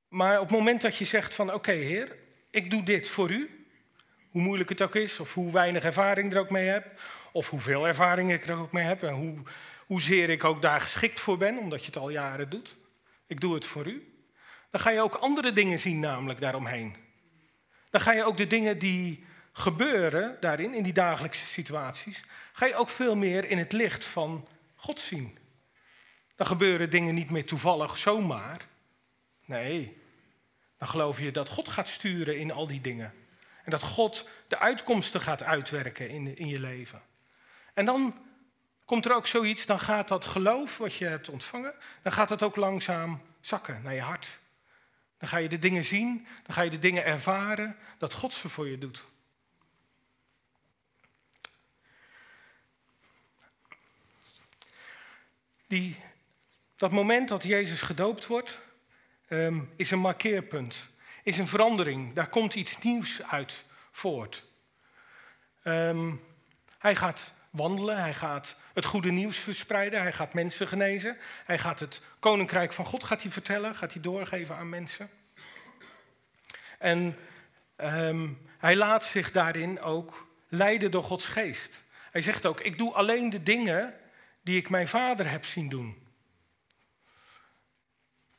[0.07, 2.15] Maar op het moment dat je zegt van oké Heer,
[2.49, 3.58] ik doe dit voor u,
[4.29, 6.99] hoe moeilijk het ook is, of hoe weinig ervaring er ook mee heb,
[7.31, 9.37] of hoeveel ervaring ik er ook mee heb en hoe,
[9.85, 12.77] hoezeer ik ook daar geschikt voor ben, omdat je het al jaren doet.
[13.27, 14.13] Ik doe het voor u.
[14.71, 16.95] Dan ga je ook andere dingen zien, namelijk daaromheen.
[17.89, 22.75] Dan ga je ook de dingen die gebeuren daarin, in die dagelijkse situaties, ga je
[22.75, 25.37] ook veel meer in het licht van God zien.
[26.35, 28.67] Dan gebeuren dingen niet meer toevallig zomaar.
[29.45, 29.97] Nee,
[30.77, 33.13] dan geloof je dat God gaat sturen in al die dingen.
[33.69, 37.01] En dat God de uitkomsten gaat uitwerken in, in je leven.
[37.73, 38.27] En dan
[38.85, 42.43] komt er ook zoiets, dan gaat dat geloof wat je hebt ontvangen, dan gaat dat
[42.43, 44.39] ook langzaam zakken naar je hart.
[45.17, 48.49] Dan ga je de dingen zien, dan ga je de dingen ervaren dat God ze
[48.49, 49.05] voor je doet.
[55.67, 55.99] Die,
[56.75, 58.59] dat moment dat Jezus gedoopt wordt,
[59.29, 60.87] Ehm, is een markeerpunt,
[61.23, 62.13] is een verandering.
[62.13, 64.43] Daar komt iets nieuws uit voort.
[65.63, 66.11] Ehm,
[66.79, 71.79] hij gaat wandelen, hij gaat het goede nieuws verspreiden, hij gaat mensen genezen, hij gaat
[71.79, 75.09] het koninkrijk van God gaat hij vertellen, gaat hij doorgeven aan mensen.
[76.77, 77.17] En
[77.75, 78.27] ehm,
[78.57, 81.83] hij laat zich daarin ook leiden door Gods geest.
[82.11, 83.93] Hij zegt ook, ik doe alleen de dingen
[84.41, 86.07] die ik mijn vader heb zien doen.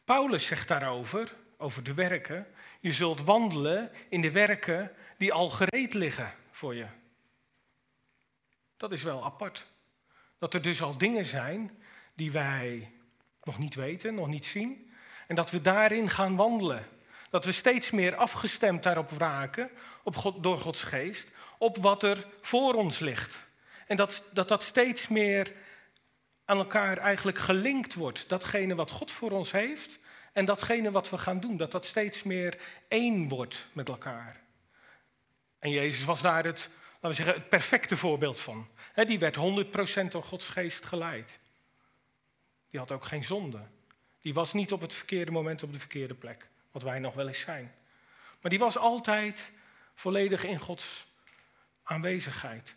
[0.05, 2.47] Paulus zegt daarover, over de werken,
[2.81, 6.87] je zult wandelen in de werken die al gereed liggen voor je.
[8.77, 9.67] Dat is wel apart.
[10.39, 11.83] Dat er dus al dingen zijn
[12.15, 12.93] die wij
[13.43, 14.91] nog niet weten, nog niet zien.
[15.27, 16.87] En dat we daarin gaan wandelen.
[17.31, 19.71] Dat we steeds meer afgestemd daarop raken,
[20.03, 23.39] op God, door Gods geest, op wat er voor ons ligt.
[23.87, 25.53] En dat, dat dat steeds meer
[26.45, 28.29] aan elkaar eigenlijk gelinkt wordt.
[28.29, 29.99] Datgene wat God voor ons heeft
[30.33, 34.41] en datgene wat we gaan doen, dat dat steeds meer één wordt met elkaar.
[35.59, 38.69] En Jezus was daar het, laten we zeggen, het perfecte voorbeeld van.
[38.95, 39.37] die werd
[40.07, 41.39] 100% door Gods geest geleid.
[42.71, 43.61] Die had ook geen zonde.
[44.21, 47.29] Die was niet op het verkeerde moment op de verkeerde plek, wat wij nog wel
[47.29, 47.75] eens zijn.
[48.41, 49.51] Maar die was altijd
[49.95, 51.07] volledig in Gods
[51.83, 52.75] aanwezigheid.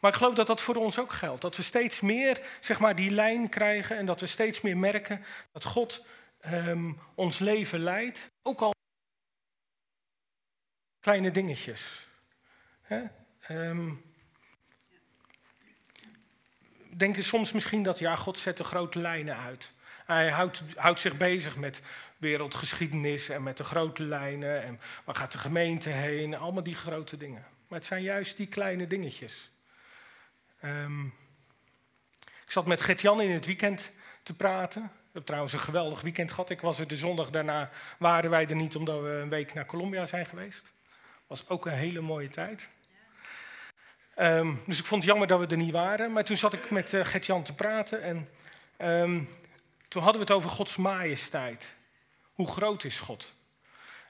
[0.00, 1.42] Maar ik geloof dat dat voor ons ook geldt.
[1.42, 5.24] Dat we steeds meer zeg maar, die lijn krijgen en dat we steeds meer merken
[5.52, 6.04] dat God
[6.46, 8.30] um, ons leven leidt.
[8.42, 8.74] Ook al
[11.00, 12.06] kleine dingetjes.
[12.82, 13.04] Hè?
[13.48, 14.02] Um,
[16.98, 19.72] denken soms misschien dat ja, God zet de grote lijnen uit.
[20.06, 21.82] Hij houdt, houdt zich bezig met
[22.16, 24.62] wereldgeschiedenis en met de grote lijnen.
[24.62, 26.34] En waar gaat de gemeente heen?
[26.34, 27.46] Allemaal die grote dingen.
[27.68, 29.50] Maar het zijn juist die kleine dingetjes.
[30.64, 31.14] Um,
[32.44, 33.90] ik zat met Gert-Jan in het weekend
[34.22, 34.92] te praten.
[35.12, 36.50] Hebben trouwens een geweldig weekend gehad.
[36.50, 39.66] Ik was er de zondag daarna, waren wij er niet omdat we een week naar
[39.66, 40.72] Colombia zijn geweest.
[41.26, 42.68] Was ook een hele mooie tijd.
[44.18, 46.12] Um, dus ik vond het jammer dat we er niet waren.
[46.12, 48.28] Maar toen zat ik met uh, Gert-Jan te praten en
[49.02, 49.28] um,
[49.88, 51.72] toen hadden we het over Gods majesteit.
[52.32, 53.34] Hoe groot is God?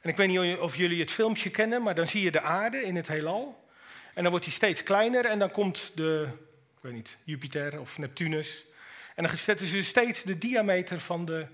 [0.00, 2.82] En ik weet niet of jullie het filmpje kennen, maar dan zie je de aarde
[2.82, 3.68] in het heelal.
[4.14, 6.28] En dan wordt hij steeds kleiner en dan komt de,
[6.76, 8.64] ik weet niet, Jupiter of Neptunus.
[9.18, 11.46] En dan zetten ze steeds de diameter van, de,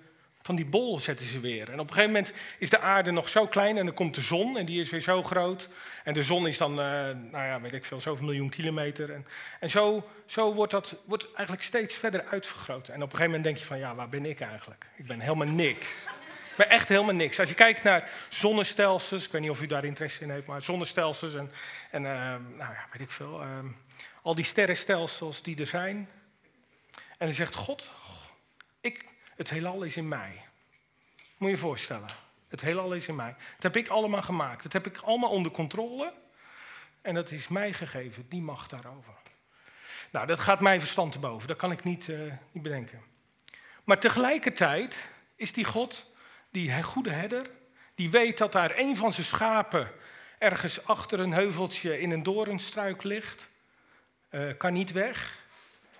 [0.43, 1.71] van die bol zetten ze weer.
[1.71, 4.21] En op een gegeven moment is de aarde nog zo klein en dan komt de
[4.21, 5.69] zon en die is weer zo groot.
[6.05, 9.13] En de zon is dan, uh, nou ja, weet ik veel, zoveel miljoen kilometer.
[9.13, 9.27] En,
[9.61, 12.89] en zo, zo wordt dat wordt eigenlijk steeds verder uitvergroot.
[12.89, 14.87] En op een gegeven moment denk je van, ja, waar ben ik eigenlijk?
[14.97, 15.89] Ik ben helemaal niks.
[16.51, 17.41] Ik ben echt helemaal niks.
[17.41, 20.63] Als je kijkt naar zonnestelsels, ik weet niet of u daar interesse in heeft, maar
[20.63, 21.51] zonnestelsels en,
[21.91, 22.11] en uh,
[22.57, 23.49] nou ja, weet ik veel, uh,
[24.23, 26.09] al die sterrenstelsels die er zijn.
[27.19, 27.91] En hij zegt, God,
[28.81, 30.43] ik, het heelal is in mij.
[31.37, 32.09] Moet je je voorstellen.
[32.49, 33.35] Het heelal is in mij.
[33.55, 34.63] Dat heb ik allemaal gemaakt.
[34.63, 36.13] Dat heb ik allemaal onder controle.
[37.03, 39.13] En dat is mij gegeven, die macht daarover.
[40.11, 41.49] Nou, dat gaat mijn verstand te boven.
[41.49, 43.03] Dat kan ik niet, uh, niet bedenken.
[43.85, 45.05] Maar tegelijkertijd
[45.37, 46.11] is die God,
[46.51, 47.51] die goede herder,
[47.95, 49.93] die weet dat daar een van zijn schapen
[50.39, 53.49] ergens achter een heuveltje in een doornstruik ligt.
[54.31, 55.44] Uh, kan niet weg.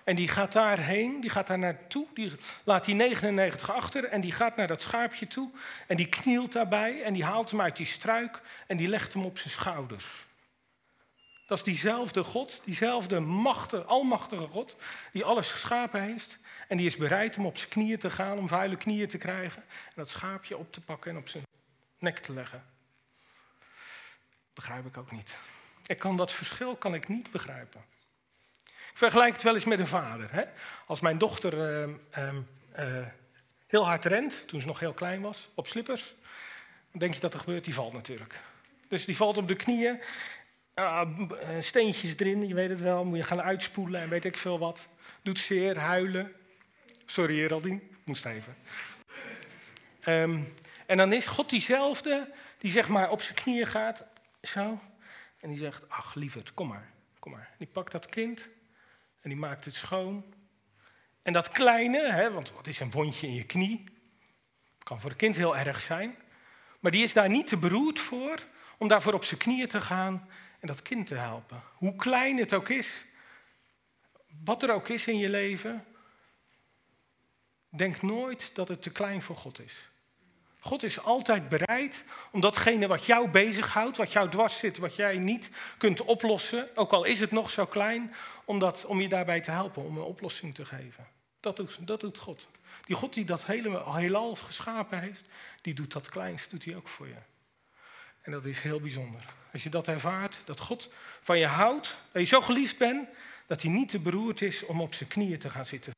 [0.05, 2.31] En die gaat daarheen, die gaat daar naartoe, die
[2.63, 5.49] laat die 99 achter en die gaat naar dat schaapje toe.
[5.87, 9.25] En die knielt daarbij en die haalt hem uit die struik en die legt hem
[9.25, 10.25] op zijn schouders.
[11.47, 14.75] Dat is diezelfde God, diezelfde machtige, almachtige God,
[15.11, 16.37] die alles geschapen heeft.
[16.67, 19.61] En die is bereid om op zijn knieën te gaan, om vuile knieën te krijgen.
[19.61, 21.43] En dat schaapje op te pakken en op zijn
[21.99, 22.63] nek te leggen.
[24.53, 25.35] Begrijp ik ook niet.
[25.85, 27.94] Ik kan dat verschil kan ik niet begrijpen.
[28.95, 30.27] Vergelijk het wel eens met een vader.
[30.31, 30.43] Hè?
[30.85, 32.33] Als mijn dochter uh,
[32.79, 33.05] uh,
[33.67, 36.15] heel hard rent, toen ze nog heel klein was, op slippers,
[36.91, 38.39] dan denk je dat er gebeurt, die valt natuurlijk.
[38.87, 40.01] Dus die valt op de knieën,
[40.75, 41.01] uh,
[41.59, 44.87] steentjes erin, je weet het wel, moet je gaan uitspoelen en weet ik veel wat.
[45.21, 46.33] Doet zeer, huilen.
[47.05, 48.55] Sorry Geraldine, moest even.
[50.07, 50.53] Um,
[50.85, 54.03] en dan is God diezelfde die zeg maar op zijn knieën gaat,
[54.41, 54.79] zo.
[55.39, 57.49] En die zegt, ach lieverd, kom maar, kom maar.
[57.57, 58.47] Die pakt dat kind
[59.25, 60.23] en die maakt het schoon.
[61.21, 63.83] En dat kleine, hè, want wat is een wondje in je knie?
[64.83, 66.15] Kan voor een kind heel erg zijn.
[66.79, 68.43] Maar die is daar niet te beroerd voor
[68.77, 71.61] om daarvoor op zijn knieën te gaan en dat kind te helpen.
[71.73, 73.05] Hoe klein het ook is,
[74.43, 75.85] wat er ook is in je leven,
[77.69, 79.89] denk nooit dat het te klein voor God is.
[80.65, 85.17] God is altijd bereid om datgene wat jou bezighoudt, wat jou dwars zit, wat jij
[85.17, 88.13] niet kunt oplossen, ook al is het nog zo klein,
[88.45, 91.07] om, dat, om je daarbij te helpen, om een oplossing te geven.
[91.39, 92.47] Dat doet, dat doet God.
[92.85, 95.29] Die God die dat hele, heelal geschapen heeft,
[95.61, 97.21] die doet dat kleinst, doet hij ook voor je.
[98.21, 99.25] En dat is heel bijzonder.
[99.51, 100.89] Als je dat ervaart, dat God
[101.21, 103.07] van je houdt, dat je zo geliefd bent,
[103.47, 105.94] dat hij niet te beroerd is om op zijn knieën te gaan zitten.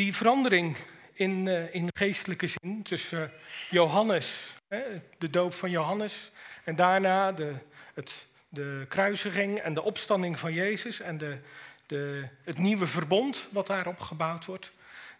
[0.00, 0.76] Die verandering
[1.12, 3.32] in, uh, in geestelijke zin tussen
[3.70, 4.82] Johannes, hè,
[5.18, 6.30] de doop van Johannes,
[6.64, 7.54] en daarna de,
[7.94, 11.38] het, de kruisiging en de opstanding van Jezus en de,
[11.86, 14.72] de, het nieuwe verbond wat daarop gebouwd wordt.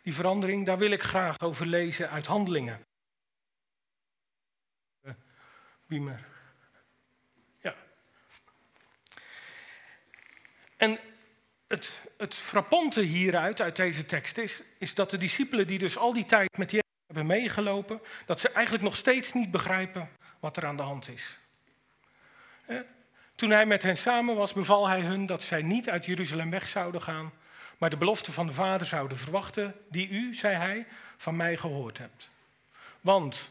[0.02, 2.80] Die verandering, daar wil ik graag over lezen uit handelingen.
[5.86, 6.26] Biemer.
[7.62, 7.74] Ja.
[10.76, 10.98] En
[11.70, 16.12] het, het frappante hieruit, uit deze tekst, is, is dat de discipelen die dus al
[16.12, 20.08] die tijd met Jezus hebben meegelopen, dat ze eigenlijk nog steeds niet begrijpen
[20.40, 21.38] wat er aan de hand is.
[23.34, 26.68] Toen hij met hen samen was, beval hij hun dat zij niet uit Jeruzalem weg
[26.68, 27.32] zouden gaan,
[27.78, 31.98] maar de belofte van de Vader zouden verwachten, die u, zei hij, van mij gehoord
[31.98, 32.30] hebt.
[33.00, 33.50] Want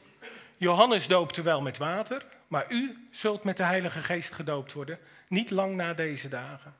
[0.57, 5.49] Johannes doopte wel met water, maar u zult met de Heilige Geest gedoopt worden, niet
[5.49, 6.75] lang na deze dagen.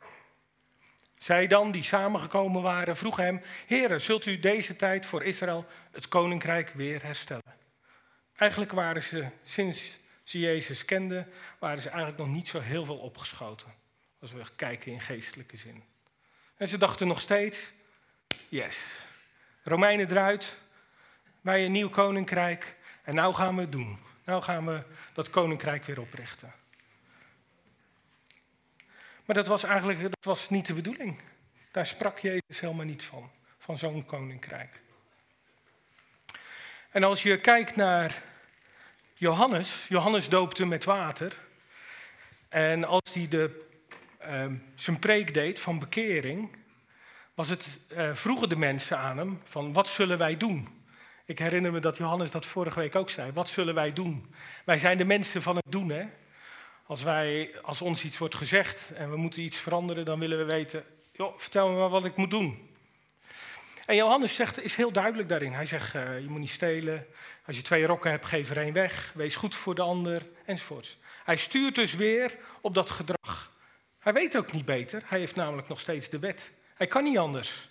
[1.20, 6.08] Zij dan, die samengekomen waren, vroegen hem: Heere, zult u deze tijd voor Israël het
[6.08, 7.44] koninkrijk weer herstellen?
[8.36, 11.28] Eigenlijk waren ze, sinds ze Jezus kenden,
[11.60, 13.74] waren ze eigenlijk nog niet zo heel veel opgeschoten.
[14.22, 15.84] Als we kijken in geestelijke zin.
[16.58, 17.72] En ze dachten nog steeds:
[18.50, 18.86] yes,
[19.64, 20.56] Romeinen eruit,
[21.42, 22.76] wij een nieuw koninkrijk.
[23.04, 24.00] En nou gaan we het doen.
[24.26, 26.54] Nou gaan we dat koninkrijk weer oprichten.
[29.30, 31.20] Maar dat was eigenlijk dat was niet de bedoeling.
[31.72, 34.82] Daar sprak Jezus helemaal niet van, van zo'n koninkrijk.
[36.92, 38.24] En als je kijkt naar
[39.14, 41.38] Johannes, Johannes doopte met water.
[42.48, 43.68] En als hij de,
[44.22, 46.58] uh, zijn preek deed van bekering,
[47.34, 50.84] was het, uh, vroegen de mensen aan hem van wat zullen wij doen?
[51.26, 53.32] Ik herinner me dat Johannes dat vorige week ook zei.
[53.32, 54.34] Wat zullen wij doen?
[54.66, 55.90] Wij zijn de mensen van het doen.
[55.90, 56.06] Hè?
[56.90, 60.44] Als, wij, als ons iets wordt gezegd en we moeten iets veranderen, dan willen we
[60.44, 62.70] weten, joh, vertel me maar wat ik moet doen.
[63.86, 65.54] En Johannes zegt, is heel duidelijk daarin.
[65.54, 67.06] Hij zegt, uh, je moet niet stelen.
[67.46, 69.12] Als je twee rokken hebt, geef er één weg.
[69.16, 70.98] Wees goed voor de ander, enzovoorts.
[71.24, 73.52] Hij stuurt dus weer op dat gedrag.
[74.00, 75.02] Hij weet ook niet beter.
[75.06, 76.52] Hij heeft namelijk nog steeds de wet.
[76.74, 77.70] Hij kan niet anders.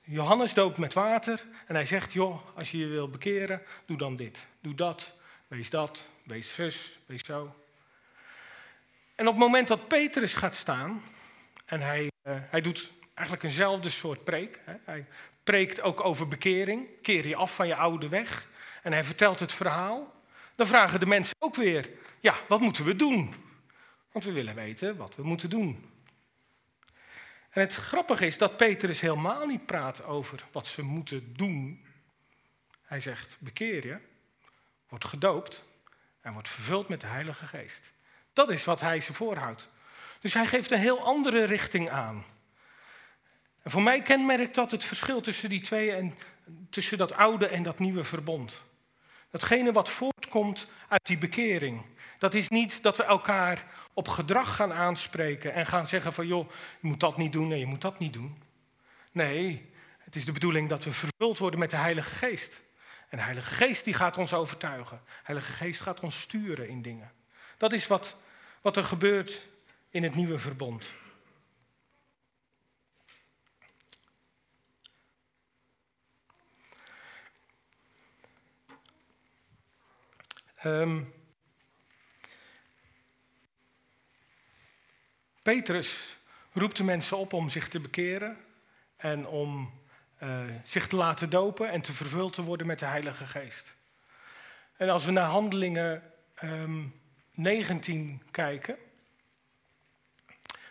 [0.00, 4.16] Johannes doopt met water en hij zegt, joh, als je je wil bekeren, doe dan
[4.16, 4.46] dit.
[4.60, 5.16] Doe dat,
[5.48, 7.54] wees dat, wees zus, wees zo.
[9.16, 11.02] En op het moment dat Petrus gaat staan,
[11.64, 14.60] en hij, uh, hij doet eigenlijk eenzelfde soort preek.
[14.64, 14.74] Hè.
[14.84, 15.06] Hij
[15.42, 18.46] preekt ook over bekering, keer je af van je oude weg.
[18.82, 20.14] En hij vertelt het verhaal.
[20.54, 21.90] Dan vragen de mensen ook weer,
[22.20, 23.34] ja, wat moeten we doen?
[24.12, 25.90] Want we willen weten wat we moeten doen.
[27.50, 31.86] En het grappige is dat Petrus helemaal niet praat over wat ze moeten doen.
[32.82, 33.98] Hij zegt, bekeer je,
[34.88, 35.64] wordt gedoopt
[36.20, 37.92] en wordt vervuld met de Heilige Geest.
[38.36, 39.68] Dat is wat hij ze voorhoudt.
[40.20, 42.24] Dus hij geeft een heel andere richting aan.
[43.62, 46.14] En voor mij kenmerkt dat het verschil tussen die twee en
[46.70, 48.64] tussen dat oude en dat nieuwe verbond.
[49.30, 51.82] Datgene wat voortkomt uit die bekering.
[52.18, 53.64] Dat is niet dat we elkaar
[53.94, 57.58] op gedrag gaan aanspreken en gaan zeggen van joh, je moet dat niet doen en
[57.58, 58.42] je moet dat niet doen.
[59.12, 62.60] Nee, het is de bedoeling dat we vervuld worden met de Heilige Geest.
[63.08, 65.00] En de Heilige Geest die gaat ons overtuigen.
[65.04, 67.12] De Heilige Geest gaat ons sturen in dingen.
[67.56, 68.16] Dat is wat,
[68.66, 69.46] wat er gebeurt
[69.90, 70.92] in het nieuwe verbond.
[80.64, 81.12] Um,
[85.42, 86.16] Petrus
[86.52, 88.36] roept de mensen op om zich te bekeren
[88.96, 89.80] en om
[90.22, 93.74] uh, zich te laten dopen en te vervuld te worden met de Heilige Geest.
[94.76, 96.02] En als we naar Handelingen
[96.42, 97.05] um, ehm,
[97.36, 98.76] 19 kijken,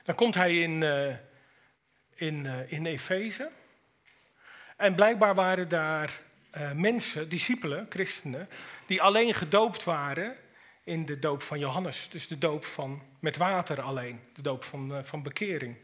[0.03, 1.15] dan komt hij in, uh,
[2.15, 3.49] in, uh, in Efeze.
[4.77, 6.19] En blijkbaar waren daar
[6.73, 8.49] mensen, discipelen, christenen,
[8.85, 10.35] die alleen gedoopt waren
[10.83, 12.07] in de doop van Johannes.
[12.11, 15.75] Dus de doop van, met water alleen, de doop van, van bekering.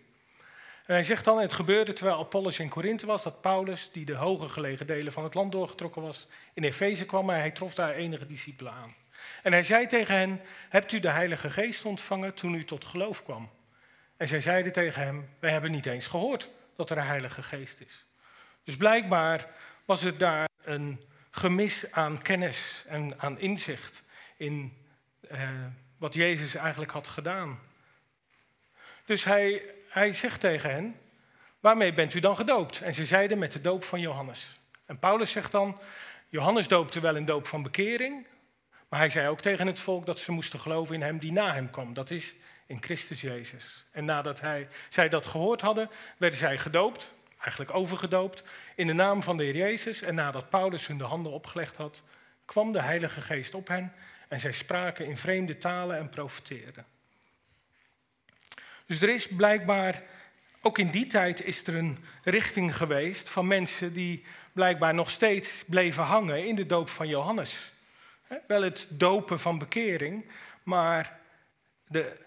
[0.85, 4.15] En hij zegt dan, het gebeurde terwijl Apollos in Korinthe was, dat Paulus, die de
[4.15, 7.93] hoger gelegen delen van het land doorgetrokken was, in Efeze kwam en hij trof daar
[7.93, 8.95] enige discipelen aan.
[9.43, 13.23] En hij zei tegen hen, hebt u de Heilige Geest ontvangen toen u tot geloof
[13.23, 13.49] kwam?
[14.17, 17.79] En zij zeiden tegen hem, wij hebben niet eens gehoord dat er een Heilige Geest
[17.79, 18.05] is.
[18.63, 19.47] Dus blijkbaar
[19.85, 21.01] was er daar een
[21.31, 24.03] gemis aan kennis en aan inzicht
[24.37, 24.77] in
[25.27, 25.49] eh,
[25.97, 27.59] wat Jezus eigenlijk had gedaan.
[29.05, 29.61] Dus hij
[29.91, 30.99] hij zegt tegen hen,
[31.59, 32.81] waarmee bent u dan gedoopt?
[32.81, 34.59] En ze zeiden met de doop van Johannes.
[34.85, 35.79] En Paulus zegt dan,
[36.29, 38.25] Johannes doopte wel een doop van bekering,
[38.91, 41.53] maar hij zei ook tegen het volk dat ze moesten geloven in hem die na
[41.53, 41.93] hem kwam.
[41.93, 42.35] Dat is
[42.65, 43.85] in Christus Jezus.
[43.91, 48.43] En nadat hij, zij dat gehoord hadden, werden zij gedoopt, eigenlijk overgedoopt,
[48.75, 50.01] in de naam van de Heer Jezus.
[50.01, 52.01] En nadat Paulus hun de handen opgelegd had,
[52.45, 53.93] kwam de Heilige Geest op hen
[54.27, 56.85] en zij spraken in vreemde talen en profeteerden.
[58.85, 60.03] Dus er is blijkbaar,
[60.61, 64.23] ook in die tijd is er een richting geweest van mensen die
[64.53, 67.70] blijkbaar nog steeds bleven hangen in de doop van Johannes.
[68.47, 70.31] Wel het dopen van bekering,
[70.63, 71.19] maar
[71.87, 72.17] de,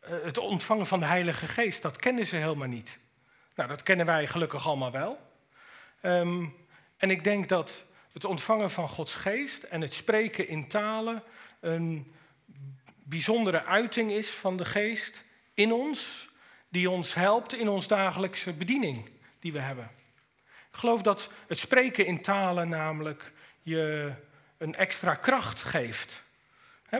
[0.00, 2.98] eh, het ontvangen van de Heilige Geest, dat kenden ze helemaal niet.
[3.54, 5.18] Nou, dat kennen wij gelukkig allemaal wel.
[6.00, 6.44] Ehm,
[6.96, 11.22] en ik denk dat het ontvangen van Gods Geest en het spreken in talen
[11.60, 12.12] een
[13.04, 16.28] bijzondere uiting is van de Geest in ons,
[16.68, 19.08] die ons helpt in ons dagelijkse bediening
[19.40, 19.90] die we hebben.
[20.70, 23.32] Ik geloof dat het spreken in talen namelijk
[23.62, 24.12] je
[24.58, 26.22] een extra kracht geeft.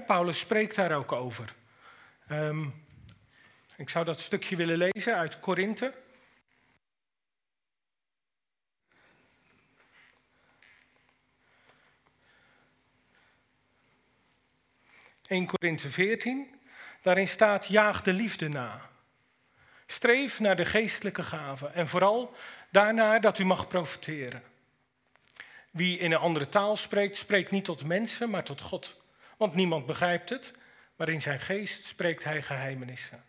[0.06, 1.54] Paulus spreekt daar ook over.
[2.30, 2.86] Um,
[3.76, 5.94] ik zou dat stukje willen lezen uit Korinthe.
[15.28, 16.60] ...1 Korinthe 14.
[17.02, 18.90] Daarin staat, jaag de liefde na.
[19.86, 22.34] Streef naar de geestelijke gaven en vooral
[22.70, 24.42] daarna dat u mag profiteren.
[25.70, 28.96] Wie in een andere taal spreekt, spreekt niet tot mensen, maar tot God.
[29.36, 30.52] Want niemand begrijpt het,
[30.96, 33.24] maar in zijn geest spreekt hij geheimenissen.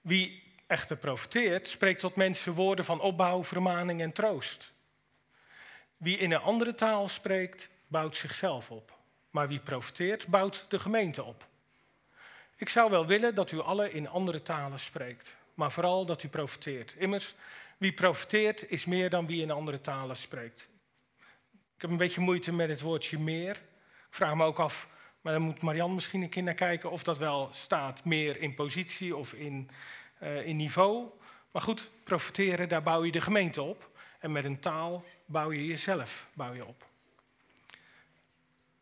[0.00, 4.72] Wie echter profiteert, spreekt tot mensen woorden van opbouw, vermaning en troost.
[5.96, 8.98] Wie in een andere taal spreekt, bouwt zichzelf op.
[9.30, 11.46] Maar wie profiteert, bouwt de gemeente op.
[12.56, 16.28] Ik zou wel willen dat u alle in andere talen spreekt, maar vooral dat u
[16.28, 16.94] profiteert.
[16.94, 17.34] Immers,
[17.80, 20.68] wie profiteert is meer dan wie in andere talen spreekt.
[21.74, 23.50] Ik heb een beetje moeite met het woordje meer.
[24.08, 24.88] Ik vraag me ook af,
[25.20, 28.54] maar dan moet Marian misschien een keer naar kijken of dat wel staat meer in
[28.54, 29.70] positie of in,
[30.22, 31.08] uh, in niveau.
[31.50, 33.90] Maar goed, profiteren, daar bouw je de gemeente op.
[34.18, 36.86] En met een taal bouw je jezelf bouw je op.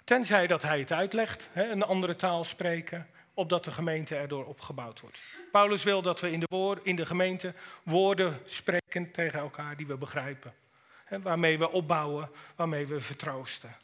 [0.05, 3.07] Tenzij dat hij het uitlegt, hè, een andere taal spreken,
[3.39, 5.21] opdat de gemeente erdoor opgebouwd wordt.
[5.53, 9.97] Paulus wil dat we in de, in de gemeente woorden spreken tegen elkaar die we
[9.97, 10.55] begrijpen.
[11.09, 13.77] Waarmee we opbouwen, waarmee we vertroosten.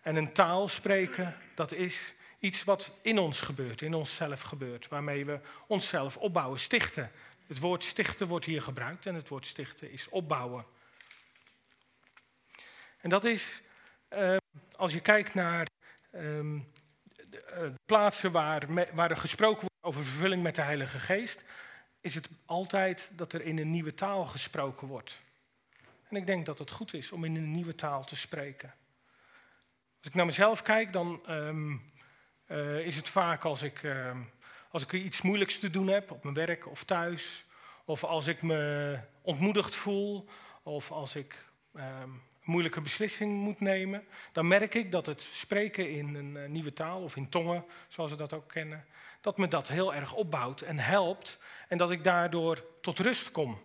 [0.00, 5.24] En een taal spreken, dat is iets wat in ons gebeurt, in onszelf gebeurt, waarmee
[5.24, 7.10] we onszelf opbouwen, stichten.
[7.46, 10.64] Het woord stichten wordt hier gebruikt en het woord stichten is opbouwen.
[13.00, 13.62] En dat is,
[14.12, 14.36] uh,
[14.76, 15.66] als je kijkt naar
[16.14, 16.60] uh,
[17.84, 21.44] plaatsen waar, waar er gesproken wordt over vervulling met de Heilige Geest,
[22.00, 25.20] is het altijd dat er in een nieuwe taal gesproken wordt.
[26.08, 28.74] En ik denk dat het goed is om in een nieuwe taal te spreken.
[29.98, 31.92] Als ik naar mezelf kijk, dan um,
[32.46, 34.16] uh, is het vaak als ik, uh,
[34.70, 37.44] als ik iets moeilijks te doen heb op mijn werk of thuis,
[37.84, 40.28] of als ik me ontmoedigd voel,
[40.62, 46.14] of als ik um, moeilijke beslissing moet nemen, dan merk ik dat het spreken in
[46.14, 48.86] een eh, nieuwe taal of in tongen, zoals we dat ook kennen,
[49.20, 51.38] dat me dat heel erg opbouwt en helpt
[51.68, 53.60] en dat ik daardoor tot rust kom.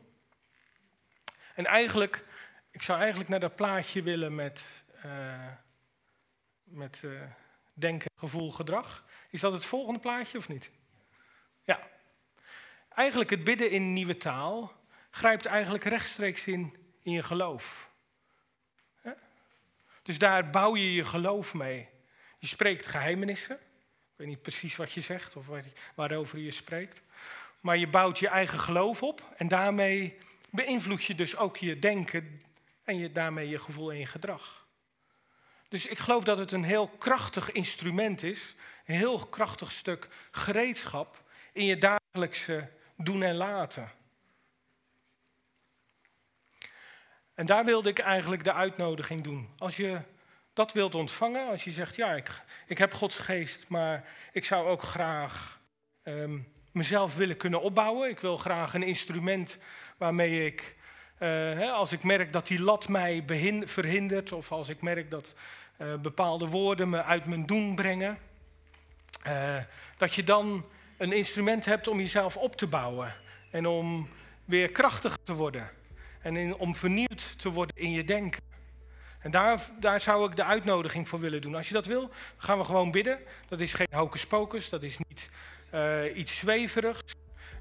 [1.56, 2.26] En eigenlijk
[2.78, 4.68] ik zou eigenlijk naar dat plaatje willen met,
[5.06, 5.52] uh,
[6.64, 7.22] met uh,
[7.74, 9.06] denken, gevoel, gedrag.
[9.30, 10.72] Is dat het volgende plaatje of niet?
[11.64, 11.80] Ja.
[12.90, 14.72] Eigenlijk het bidden in nieuwe taal
[15.10, 17.87] grijpt eigenlijk rechtstreeks in, in je geloof.
[20.08, 21.88] Dus daar bouw je je geloof mee.
[22.38, 23.56] Je spreekt geheimenissen.
[23.56, 25.46] Ik weet niet precies wat je zegt of
[25.96, 27.02] waarover je spreekt.
[27.60, 30.18] Maar je bouwt je eigen geloof op en daarmee
[30.50, 32.42] beïnvloed je dus ook je denken
[32.84, 34.66] en je, daarmee je gevoel en je gedrag.
[35.70, 38.56] Dus ik geloof dat het een heel krachtig instrument is,
[38.86, 43.92] een heel krachtig stuk gereedschap in je dagelijkse doen en laten.
[47.38, 49.50] En daar wilde ik eigenlijk de uitnodiging doen.
[49.58, 50.00] Als je
[50.54, 52.32] dat wilt ontvangen, als je zegt, ja, ik,
[52.68, 55.62] ik heb Gods geest, maar ik zou ook graag
[56.04, 56.38] ehm,
[56.72, 58.10] mezelf willen kunnen opbouwen.
[58.10, 59.58] Ik wil graag een instrument
[59.98, 60.76] waarmee ik,
[61.20, 63.24] uh, hè, als ik merk dat die lat mij
[63.66, 65.34] verhindert, of als ik merk dat
[65.82, 68.18] uh, bepaalde woorden me uit mijn doen brengen,
[69.28, 69.58] uh,
[69.98, 70.66] dat je dan
[70.98, 73.16] een instrument hebt om jezelf op te bouwen
[73.52, 74.08] en om
[74.46, 75.70] weer krachtig te worden
[76.36, 78.42] en om vernieuwd te worden in je denken.
[79.20, 81.56] En daar, daar zou ik de uitnodiging voor willen doen.
[81.56, 83.20] Als je dat wil, gaan we gewoon bidden.
[83.48, 85.30] Dat is geen hocus pocus, dat is niet
[85.74, 87.14] uh, iets zweverigs.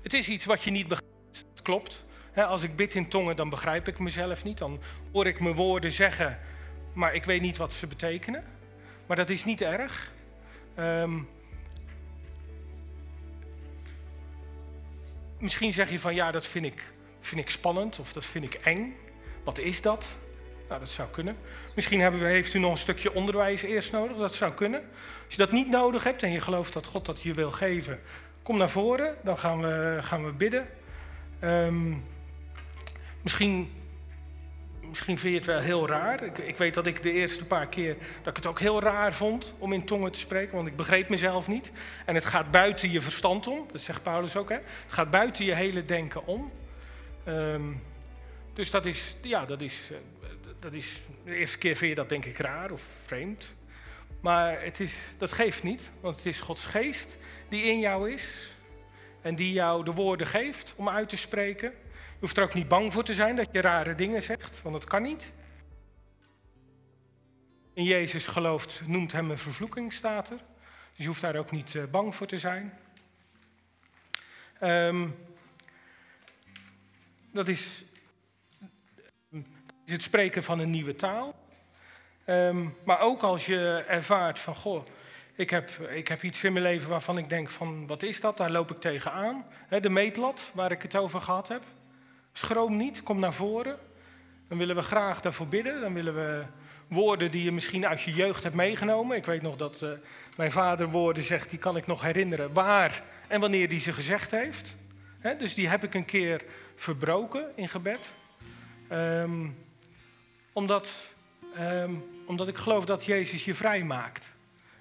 [0.02, 1.44] Het is iets wat je niet begrijpt.
[1.50, 2.04] Het klopt.
[2.34, 4.58] als ik bid in tongen, dan begrijp ik mezelf niet.
[4.58, 4.80] Dan
[5.12, 6.38] hoor ik mijn woorden zeggen,
[6.92, 8.44] maar ik weet niet wat ze betekenen.
[9.06, 10.12] Maar dat is niet erg.
[10.78, 11.28] Um,
[15.38, 16.92] misschien zeg je van ja, dat vind ik,
[17.27, 18.97] vind ik spannend of dat vind ik eng.
[19.45, 20.14] Wat is dat?
[20.68, 21.37] Nou, dat zou kunnen.
[21.74, 24.16] Misschien we, heeft u nog een stukje onderwijs eerst nodig.
[24.16, 24.81] Dat zou kunnen.
[25.24, 28.01] Als je dat niet nodig hebt en je gelooft dat God dat je wil geven,
[28.43, 29.16] kom naar voren.
[29.22, 30.68] Dan gaan we, gaan we bidden.
[31.45, 32.05] Um,
[33.22, 33.72] misschien,
[34.89, 36.22] misschien vind je het wel heel raar.
[36.22, 39.12] Ik, ik, weet dat ik de eerste paar keer dat ik het ook heel raar
[39.12, 41.72] vond om in tongen te spreken, want ik begreep mezelf niet.
[42.05, 43.66] En het gaat buiten je verstand om.
[43.72, 44.49] Dat zegt Paulus ook.
[44.49, 44.57] Hè?
[44.57, 46.53] Het gaat buiten je hele denken om.
[47.29, 47.83] Um,
[48.53, 50.29] dus dat is, ja, dat is, eh,
[50.61, 53.55] dat is, de eerste keer vind je dat denk ik raar of vreemd.
[54.20, 57.16] Maar het is, dat geeft niet, want het is Gods geest
[57.49, 58.55] die in jou is.
[59.22, 61.70] En die jou de woorden geeft om uit te spreken.
[61.93, 64.74] Je hoeft er ook niet bang voor te zijn dat je rare dingen zegt, want
[64.74, 65.33] dat kan niet.
[67.72, 70.37] In Jezus gelooft, noemt hem een vervloeking, staat er.
[70.37, 72.79] Dus je hoeft daar ook niet eh, bang voor te zijn.
[74.62, 75.14] Um,
[77.37, 77.84] dat is
[79.87, 81.34] is het spreken van een nieuwe taal.
[82.26, 84.87] Um, maar ook als je ervaart van, goh,
[85.34, 88.37] ik heb, ik heb iets in mijn leven waarvan ik denk van, wat is dat?
[88.37, 89.47] Daar loop ik tegenaan.
[89.68, 91.62] He, de meetlat, waar ik het over gehad heb.
[92.32, 93.78] Schroom niet, kom naar voren.
[94.49, 95.80] Dan willen we graag daarvoor bidden.
[95.80, 96.45] Dan willen we
[96.89, 99.16] woorden die je misschien uit je jeugd hebt meegenomen.
[99.16, 99.91] Ik weet nog dat uh,
[100.37, 102.53] mijn vader woorden zegt, die kan ik nog herinneren.
[102.53, 104.74] Waar en wanneer hij ze gezegd heeft.
[105.35, 108.12] Dus die heb ik een keer verbroken in gebed.
[108.93, 109.57] Um,
[110.53, 110.95] omdat,
[111.59, 114.31] um, omdat ik geloof dat Jezus je vrij maakt.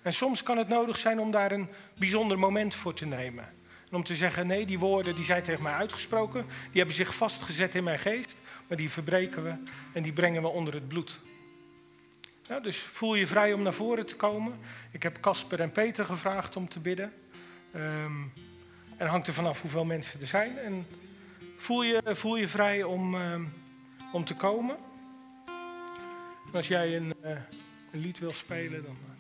[0.02, 3.44] En soms kan het nodig zijn om daar een bijzonder moment voor te nemen.
[3.90, 7.16] En om te zeggen, nee, die woorden die zijn tegen mij uitgesproken, die hebben zich
[7.16, 8.36] vastgezet in mijn geest,
[8.68, 9.54] maar die verbreken we
[9.94, 11.20] en die brengen we onder het bloed.
[12.62, 14.60] Dus voel je vrij om naar voren te komen.
[14.92, 17.14] Ik heb Casper en Peter gevraagd om te bidden.
[17.76, 18.34] Um,
[18.98, 20.58] en hangt er vanaf hoeveel mensen er zijn.
[20.58, 20.88] En
[21.58, 23.54] voel je, voel je vrij om, um,
[24.12, 24.78] om te komen.
[26.54, 27.30] Als jij een, uh,
[27.92, 28.98] een lied wil spelen, dan.
[29.10, 29.15] Uh,